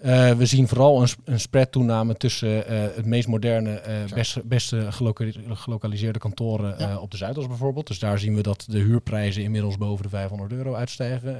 Eh, 0.00 0.32
we 0.32 0.46
zien 0.46 0.68
vooral 0.68 1.02
een, 1.02 1.08
een 1.24 1.40
spread 1.40 1.72
toename 1.72 2.16
tussen 2.16 2.66
eh, 2.66 2.80
het 2.96 3.06
meest 3.06 3.28
moderne, 3.28 3.74
eh, 3.74 4.04
beste, 4.14 4.42
beste 4.44 4.92
geloka- 4.92 5.30
gelokaliseerde 5.48 6.18
kantoren 6.18 6.78
Ja. 6.78 6.98
op 6.98 7.10
de 7.10 7.16
Zuidas 7.16 7.46
bijvoorbeeld. 7.46 7.86
Dus 7.86 7.98
daar 7.98 8.18
zien 8.18 8.34
we 8.34 8.42
dat 8.42 8.64
de 8.68 8.78
huurprijzen 8.78 9.42
inmiddels 9.42 9.78
boven 9.78 10.02
de 10.02 10.08
500 10.08 10.52
euro 10.52 10.74
uitstijgen. 10.74 11.34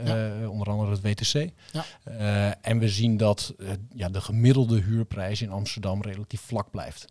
onder 0.50 0.68
andere 0.68 0.90
het 0.90 1.00
WTC. 1.02 1.50
Ja. 1.72 2.56
En 2.60 2.78
we 2.78 2.88
zien 2.88 3.16
dat 3.16 3.54
ja, 3.94 4.08
de 4.08 4.20
gemiddelde 4.20 4.80
huurprijs 4.80 5.42
in 5.42 5.50
Amsterdam 5.50 6.02
relatief 6.02 6.40
vlak 6.40 6.70
blijft. 6.70 7.06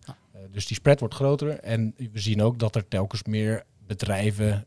Dus 0.51 0.67
die 0.67 0.75
spread 0.77 0.99
wordt 0.99 1.15
groter. 1.15 1.59
En 1.59 1.93
we 2.11 2.19
zien 2.19 2.41
ook 2.41 2.59
dat 2.59 2.75
er 2.75 2.87
telkens 2.87 3.23
meer 3.23 3.63
bedrijven, 3.87 4.65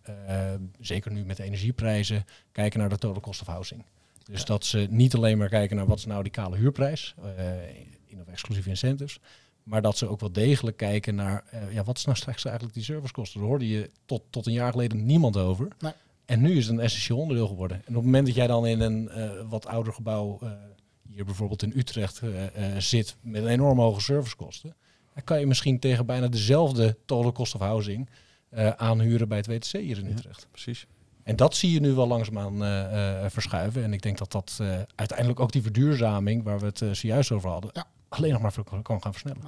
zeker 0.80 1.12
nu 1.12 1.24
met 1.24 1.36
de 1.36 1.42
energieprijzen, 1.42 2.24
kijken 2.52 2.80
naar 2.80 2.88
de 2.88 2.98
total 2.98 3.20
cost 3.22 3.40
of 3.40 3.46
housing. 3.46 3.84
Dus 4.30 4.38
Ja. 4.40 4.46
dat 4.46 4.64
ze 4.64 4.86
niet 4.90 5.14
alleen 5.14 5.38
maar 5.38 5.48
kijken 5.48 5.76
naar 5.76 5.86
wat 5.86 5.98
is 5.98 6.06
nou 6.06 6.22
die 6.22 6.32
kale 6.32 6.56
huurprijs, 6.56 7.14
eh, 7.36 7.52
in 8.06 8.20
of 8.20 8.26
exclusieve 8.26 8.68
incentives, 8.68 9.20
maar 9.62 9.82
dat 9.82 9.96
ze 9.98 10.06
ook 10.08 10.20
wel 10.20 10.32
degelijk 10.32 10.76
kijken 10.76 11.14
naar 11.14 11.44
eh, 11.50 11.72
ja, 11.72 11.84
wat 11.84 11.96
is 11.98 12.04
nou 12.04 12.16
straks 12.16 12.44
eigenlijk 12.44 12.74
die 12.74 12.84
servicekosten. 12.84 13.40
Daar 13.40 13.48
hoorde 13.48 13.68
je 13.68 13.90
tot, 14.04 14.22
tot 14.30 14.46
een 14.46 14.52
jaar 14.52 14.72
geleden 14.72 15.06
niemand 15.06 15.36
over. 15.36 15.68
Nee. 15.78 15.92
En 16.24 16.40
nu 16.40 16.56
is 16.56 16.66
het 16.66 16.74
een 16.76 16.80
essentieel 16.82 17.18
onderdeel 17.18 17.46
geworden. 17.46 17.76
En 17.76 17.88
op 17.88 17.94
het 17.94 18.04
moment 18.04 18.26
dat 18.26 18.34
jij 18.34 18.46
dan 18.46 18.66
in 18.66 18.80
een 18.80 19.08
eh, 19.08 19.30
wat 19.48 19.66
ouder 19.66 19.92
gebouw, 19.92 20.38
eh, 20.42 20.50
hier 21.10 21.24
bijvoorbeeld 21.24 21.62
in 21.62 21.72
Utrecht, 21.76 22.20
eh, 22.22 22.74
eh, 22.74 22.80
zit 22.80 23.16
met 23.20 23.42
een 23.42 23.48
enorm 23.48 23.78
hoge 23.78 24.00
servicekosten, 24.00 24.74
dan 25.14 25.24
kan 25.24 25.40
je 25.40 25.46
misschien 25.46 25.78
tegen 25.78 26.06
bijna 26.06 26.28
dezelfde 26.28 26.96
total 27.04 27.32
cost 27.32 27.54
of 27.54 27.60
housing 27.60 28.08
eh, 28.48 28.68
aanhuren 28.70 29.28
bij 29.28 29.36
het 29.38 29.46
WTC 29.46 29.72
hier 29.80 29.98
in 29.98 30.04
Ja. 30.04 30.10
Utrecht. 30.10 30.46
Precies. 30.50 30.86
En 31.28 31.36
dat 31.36 31.54
zie 31.56 31.72
je 31.72 31.80
nu 31.80 31.92
wel 31.92 32.06
langzaamaan 32.06 32.64
eh, 32.64 33.24
eh, 33.24 33.30
verschuiven. 33.30 33.82
En 33.84 33.92
ik 33.92 34.02
denk 34.02 34.18
dat 34.18 34.32
dat 34.32 34.56
eh, 34.60 34.68
uiteindelijk 34.94 35.40
ook 35.40 35.52
die 35.52 35.62
verduurzaming, 35.62 36.44
waar 36.44 36.58
we 36.58 36.66
het 36.66 36.82
eh, 36.82 36.90
zojuist 36.92 37.30
over 37.32 37.50
hadden, 37.50 37.70
Ja. 37.74 37.84
alleen 38.08 38.32
nog 38.32 38.40
maar 38.42 38.52
kan 38.82 39.02
gaan 39.02 39.12
versnellen. 39.12 39.42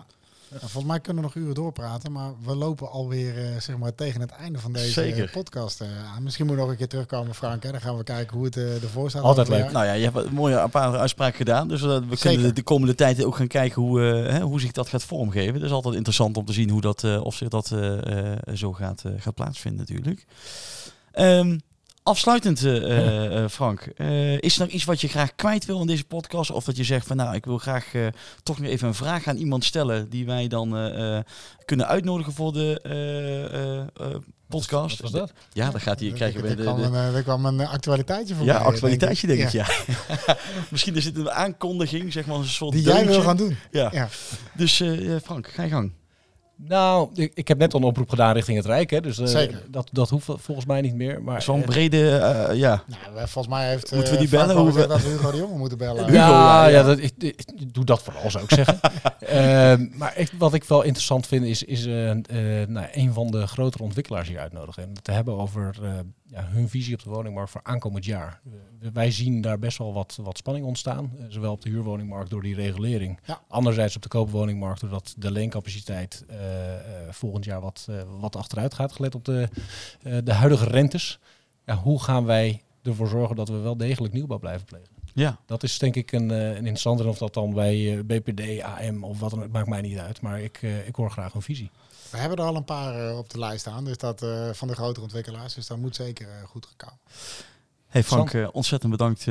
Volgens 0.58 0.84
mij 0.84 1.00
kunnen 1.00 1.22
we 1.22 1.28
nog 1.28 1.44
uren 1.44 1.54
doorpraten, 1.54 2.12
maar 2.12 2.32
we 2.44 2.54
lopen 2.56 2.90
alweer 2.90 3.38
eh, 3.38 3.60
zeg 3.60 3.76
maar, 3.78 3.94
tegen 3.94 4.20
het 4.20 4.30
einde 4.30 4.58
van 4.58 4.72
deze 4.72 4.90
Zeker. 4.90 5.30
podcast 5.30 5.80
eh, 5.80 5.88
aan. 6.14 6.22
Misschien 6.22 6.46
moet 6.46 6.54
je 6.54 6.60
nog 6.60 6.70
een 6.70 6.76
keer 6.76 6.88
terugkomen, 6.88 7.34
Frank. 7.34 7.62
Hè? 7.62 7.70
Dan 7.70 7.80
gaan 7.80 7.96
we 7.96 8.02
kijken 8.04 8.36
hoe 8.36 8.44
het 8.46 8.56
eh, 8.56 8.82
ervoor 8.82 9.10
staat. 9.10 9.22
Altijd 9.22 9.48
leuk. 9.48 9.72
Nou 9.72 9.86
ja, 9.86 9.92
je 9.92 10.04
hebt 10.04 10.16
een 10.16 10.32
mooie 10.34 10.56
een 10.60 10.70
paar 10.70 10.98
uitspraken 10.98 11.36
gedaan. 11.36 11.68
Dus 11.68 11.80
we 11.80 12.02
Zeker. 12.08 12.18
kunnen 12.18 12.42
de, 12.42 12.52
de 12.52 12.62
komende 12.62 12.94
tijd 12.94 13.24
ook 13.24 13.36
gaan 13.36 13.46
kijken 13.46 13.82
hoe, 13.82 14.02
eh, 14.10 14.32
hè, 14.32 14.40
hoe 14.40 14.60
zich 14.60 14.72
dat 14.72 14.88
gaat 14.88 15.04
vormgeven. 15.04 15.54
Het 15.54 15.62
is 15.62 15.70
altijd 15.70 15.94
interessant 15.94 16.36
om 16.36 16.44
te 16.44 16.52
zien 16.52 16.70
hoe 16.70 16.80
dat, 16.80 17.04
eh, 17.04 17.24
of 17.24 17.34
zich 17.34 17.48
dat 17.48 17.70
eh, 17.70 18.32
eh, 18.32 18.38
zo 18.54 18.72
gaat, 18.72 19.04
eh, 19.04 19.12
gaat 19.18 19.34
plaatsvinden 19.34 19.80
natuurlijk. 19.80 20.26
Ehm, 21.12 21.58
afsluitend, 22.02 22.64
eh, 22.64 22.76
eh, 22.76 23.42
eh, 23.44 23.48
Frank. 23.50 23.80
eh, 23.96 24.38
is 24.40 24.54
er 24.54 24.60
nog 24.60 24.68
iets 24.70 24.84
wat 24.84 25.00
je 25.00 25.08
graag 25.08 25.34
kwijt 25.34 25.64
wil 25.64 25.80
in 25.80 25.86
deze 25.86 26.04
podcast? 26.04 26.50
Of 26.50 26.64
dat 26.64 26.76
je 26.76 26.84
zegt 26.84 27.06
van 27.06 27.16
nou, 27.16 27.34
ik 27.34 27.44
wil 27.44 27.58
graag 27.58 27.94
eh, 27.94 28.06
toch 28.42 28.58
nog 28.58 28.68
even 28.70 28.88
een 28.88 28.94
vraag 28.94 29.26
aan 29.26 29.36
iemand 29.36 29.64
stellen 29.64 30.08
die 30.10 30.26
wij 30.26 30.48
dan 30.48 30.76
eh, 30.76 31.16
eh, 31.16 31.24
kunnen 31.64 31.86
uitnodigen 31.88 32.32
voor 32.32 32.52
de 32.52 32.80
eh, 32.82 33.44
eh, 33.54 33.78
eh, 33.80 33.86
podcast. 34.48 35.00
Wat 35.00 35.10
was 35.10 35.20
dat? 35.20 35.32
Ja, 35.52 35.70
dan 35.70 35.80
gaat 35.80 36.00
hij, 36.00 36.08
Er- 36.08 36.14
krijgen 36.14 36.42
we 36.42 36.48
er 36.48 36.56
de, 36.56 36.62
kwam 36.62 36.76
de, 36.76 36.82
een, 36.82 36.94
er 37.14 37.22
kwam 37.22 37.44
een 37.46 37.66
actualiteitje 37.66 38.34
voor 38.34 38.46
ja, 38.46 38.58
mij, 38.58 38.62
actualiteitje 38.66 39.26
denk 39.26 39.40
ik, 39.42 39.48
Ja. 39.50 39.66
ja. 40.26 40.36
Misschien 40.70 40.96
is 40.96 41.04
het 41.04 41.16
een 41.16 41.30
aankondiging, 41.30 42.12
zeg 42.12 42.26
maar 42.26 42.36
een 42.36 42.44
soort 42.44 42.72
Die 42.72 42.82
jij 42.82 43.06
wil 43.06 43.22
gaan 43.22 43.36
doen. 43.36 43.56
Ja. 43.70 43.88
Ja. 43.92 44.08
Dus 44.54 44.80
eh, 44.80 45.16
Frank, 45.22 45.48
ga 45.48 45.62
je 45.62 45.68
gang. 45.70 45.92
Nou, 46.68 47.08
ik, 47.14 47.32
ik 47.34 47.48
heb 47.48 47.58
net 47.58 47.74
al 47.74 47.80
een 47.80 47.86
oproep 47.86 48.08
gedaan 48.08 48.34
richting 48.34 48.56
het 48.56 48.66
Rijk. 48.66 48.90
Hè, 48.90 49.00
dus 49.00 49.18
eh, 49.18 49.26
Zeker. 49.26 49.62
Dat, 49.68 49.88
dat 49.92 50.10
hoeft 50.10 50.24
volgens 50.36 50.66
mij 50.66 50.80
niet 50.80 50.94
meer. 50.94 51.22
Maar, 51.22 51.42
Zo'n 51.42 51.60
eh, 51.60 51.66
brede, 51.66 52.16
eh, 52.16 52.56
ja. 52.56 52.82
Nou, 52.86 53.28
volgens 53.28 53.54
mij 53.54 53.68
heeft 53.68 53.92
Moeten 53.94 54.12
we 54.12 54.18
die 54.18 54.28
bellen? 54.28 54.56
Hoe 54.56 54.72
we- 54.72 54.86
dat 54.86 55.02
we 55.02 55.08
Hugo 55.08 55.30
de 55.30 55.36
Jonge 55.36 55.58
moeten 55.58 55.78
bellen. 55.78 56.04
Hugo, 56.04 56.14
ja, 56.16 56.66
ja, 56.66 56.82
dat, 56.82 56.98
ik, 56.98 57.12
ik- 57.18 57.42
ik 57.56 57.74
doe 57.74 57.84
dat 57.84 58.02
vooral, 58.02 58.30
zou 58.30 58.44
ik 58.44 58.50
zeggen. 58.50 58.80
Ehm, 59.20 59.86
maar 59.92 60.12
ik, 60.16 60.30
wat 60.38 60.54
ik 60.54 60.64
wel 60.64 60.82
interessant 60.82 61.26
vind, 61.26 61.44
is, 61.44 61.62
is 61.62 61.86
eh, 61.86 62.10
eh, 62.10 62.68
nou, 62.68 62.86
een 62.92 63.12
van 63.12 63.26
de 63.26 63.46
grotere 63.46 63.82
ontwikkelaars 63.82 64.28
hier 64.28 64.38
uitnodigen. 64.38 64.82
En 64.82 64.90
het 64.94 65.04
te 65.04 65.12
hebben 65.12 65.36
over 65.38 65.76
eh, 65.82 65.90
ja, 66.30 66.44
hun 66.44 66.68
visie 66.68 66.94
op 66.94 67.02
de 67.02 67.10
woningmarkt 67.10 67.50
voor 67.50 67.60
aankomend 67.64 68.04
jaar. 68.04 68.40
Wij 68.92 69.10
zien 69.10 69.40
daar 69.40 69.58
best 69.58 69.78
wel 69.78 69.92
wat, 69.92 70.18
wat 70.22 70.36
spanning 70.36 70.66
ontstaan. 70.66 71.12
eh, 71.18 71.24
zowel 71.28 71.52
op 71.52 71.62
de 71.62 71.70
huurwoningmarkt 71.70 72.30
door 72.30 72.42
die 72.42 72.54
regulering. 72.54 73.18
Ja. 73.24 73.40
Anderzijds 73.48 73.96
op 73.96 74.02
de 74.02 74.08
koopwoningmarkt 74.08 74.80
doordat 74.80 75.14
de 75.18 75.30
leencapaciteit 75.30 76.24
eh, 76.28 76.74
eh, 76.74 77.12
volgend 77.12 77.44
jaar 77.44 77.60
wat, 77.60 77.88
wat 78.20 78.36
achteruit 78.36 78.74
gaat, 78.74 78.92
gelet 78.92 79.14
op 79.14 79.24
de, 79.24 79.48
de 80.24 80.32
huidige 80.32 80.64
rentes. 80.64 81.18
Ja, 81.66 81.76
hoe 81.76 82.02
gaan 82.02 82.24
wij 82.24 82.62
ervoor 82.82 83.08
zorgen 83.08 83.36
dat 83.36 83.48
we 83.48 83.56
wel 83.58 83.76
degelijk 83.76 84.12
nieuwbouw 84.14 84.38
blijven 84.38 84.64
plegen? 84.66 84.88
Ja, 85.14 85.38
Dat 85.46 85.62
is 85.62 85.78
denk 85.78 85.96
ik 85.96 86.12
een, 86.12 86.30
een 86.30 86.56
interessante. 86.56 87.06
Of 87.08 87.18
dat 87.18 87.34
dan 87.34 87.54
bij 87.54 88.04
BPD, 88.06 88.62
AM 88.62 89.04
of 89.04 89.20
wat 89.20 89.30
dan 89.30 89.38
ook, 89.38 89.44
het 89.44 89.54
maakt 89.54 89.68
mij 89.68 89.80
niet 89.80 89.98
uit. 89.98 90.20
Maar 90.20 90.40
ik, 90.40 90.62
ik 90.86 90.94
hoor 90.94 91.10
graag 91.10 91.34
een 91.34 91.42
visie. 91.42 91.70
We 92.10 92.18
hebben 92.18 92.38
er 92.38 92.44
al 92.44 92.56
een 92.56 92.64
paar 92.64 93.08
eh, 93.08 93.18
op 93.18 93.30
de 93.30 93.38
lijst 93.38 93.60
staan, 93.60 93.84
dus 93.84 93.96
dat 93.98 94.22
eh, 94.22 94.48
van 94.52 94.68
de 94.68 94.74
grotere 94.74 95.02
ontwikkelaars. 95.04 95.54
Dus 95.54 95.66
dat 95.66 95.78
moet 95.78 95.96
zeker 95.96 96.26
eh, 96.28 96.44
goed 96.48 96.66
gekomen. 96.66 96.98
hey 97.86 98.04
Frank, 98.04 98.32
eh, 98.32 98.48
ontzettend 98.52 98.90
bedankt 98.90 99.24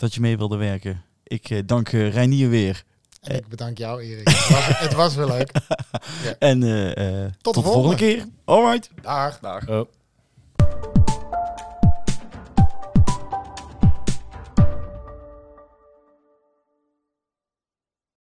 dat 0.00 0.14
je 0.14 0.20
mee 0.20 0.36
wilde 0.38 0.56
werken. 0.56 1.02
Ik 1.24 1.50
eh, 1.50 1.62
dank 1.66 1.88
Reinier 1.88 2.48
weer. 2.48 2.84
En 3.20 3.30
Eh. 3.30 3.36
ik 3.36 3.48
bedank 3.48 3.78
jou, 3.78 4.02
Erik. 4.02 4.28
Het 4.28 4.48
was, 4.48 4.66
het 4.88 4.92
was 4.92 5.14
weer 5.14 5.26
leuk. 5.26 5.50
En 6.38 6.60
tot, 6.60 7.54
de 7.54 7.60
de 7.60 7.66
volgende 7.66 7.70
volgende. 7.72 7.96
keer. 7.96 8.26
Alright. 8.44 8.90
Dag. 9.02 9.38
Dag. 9.38 9.68
Oh. 9.68 9.88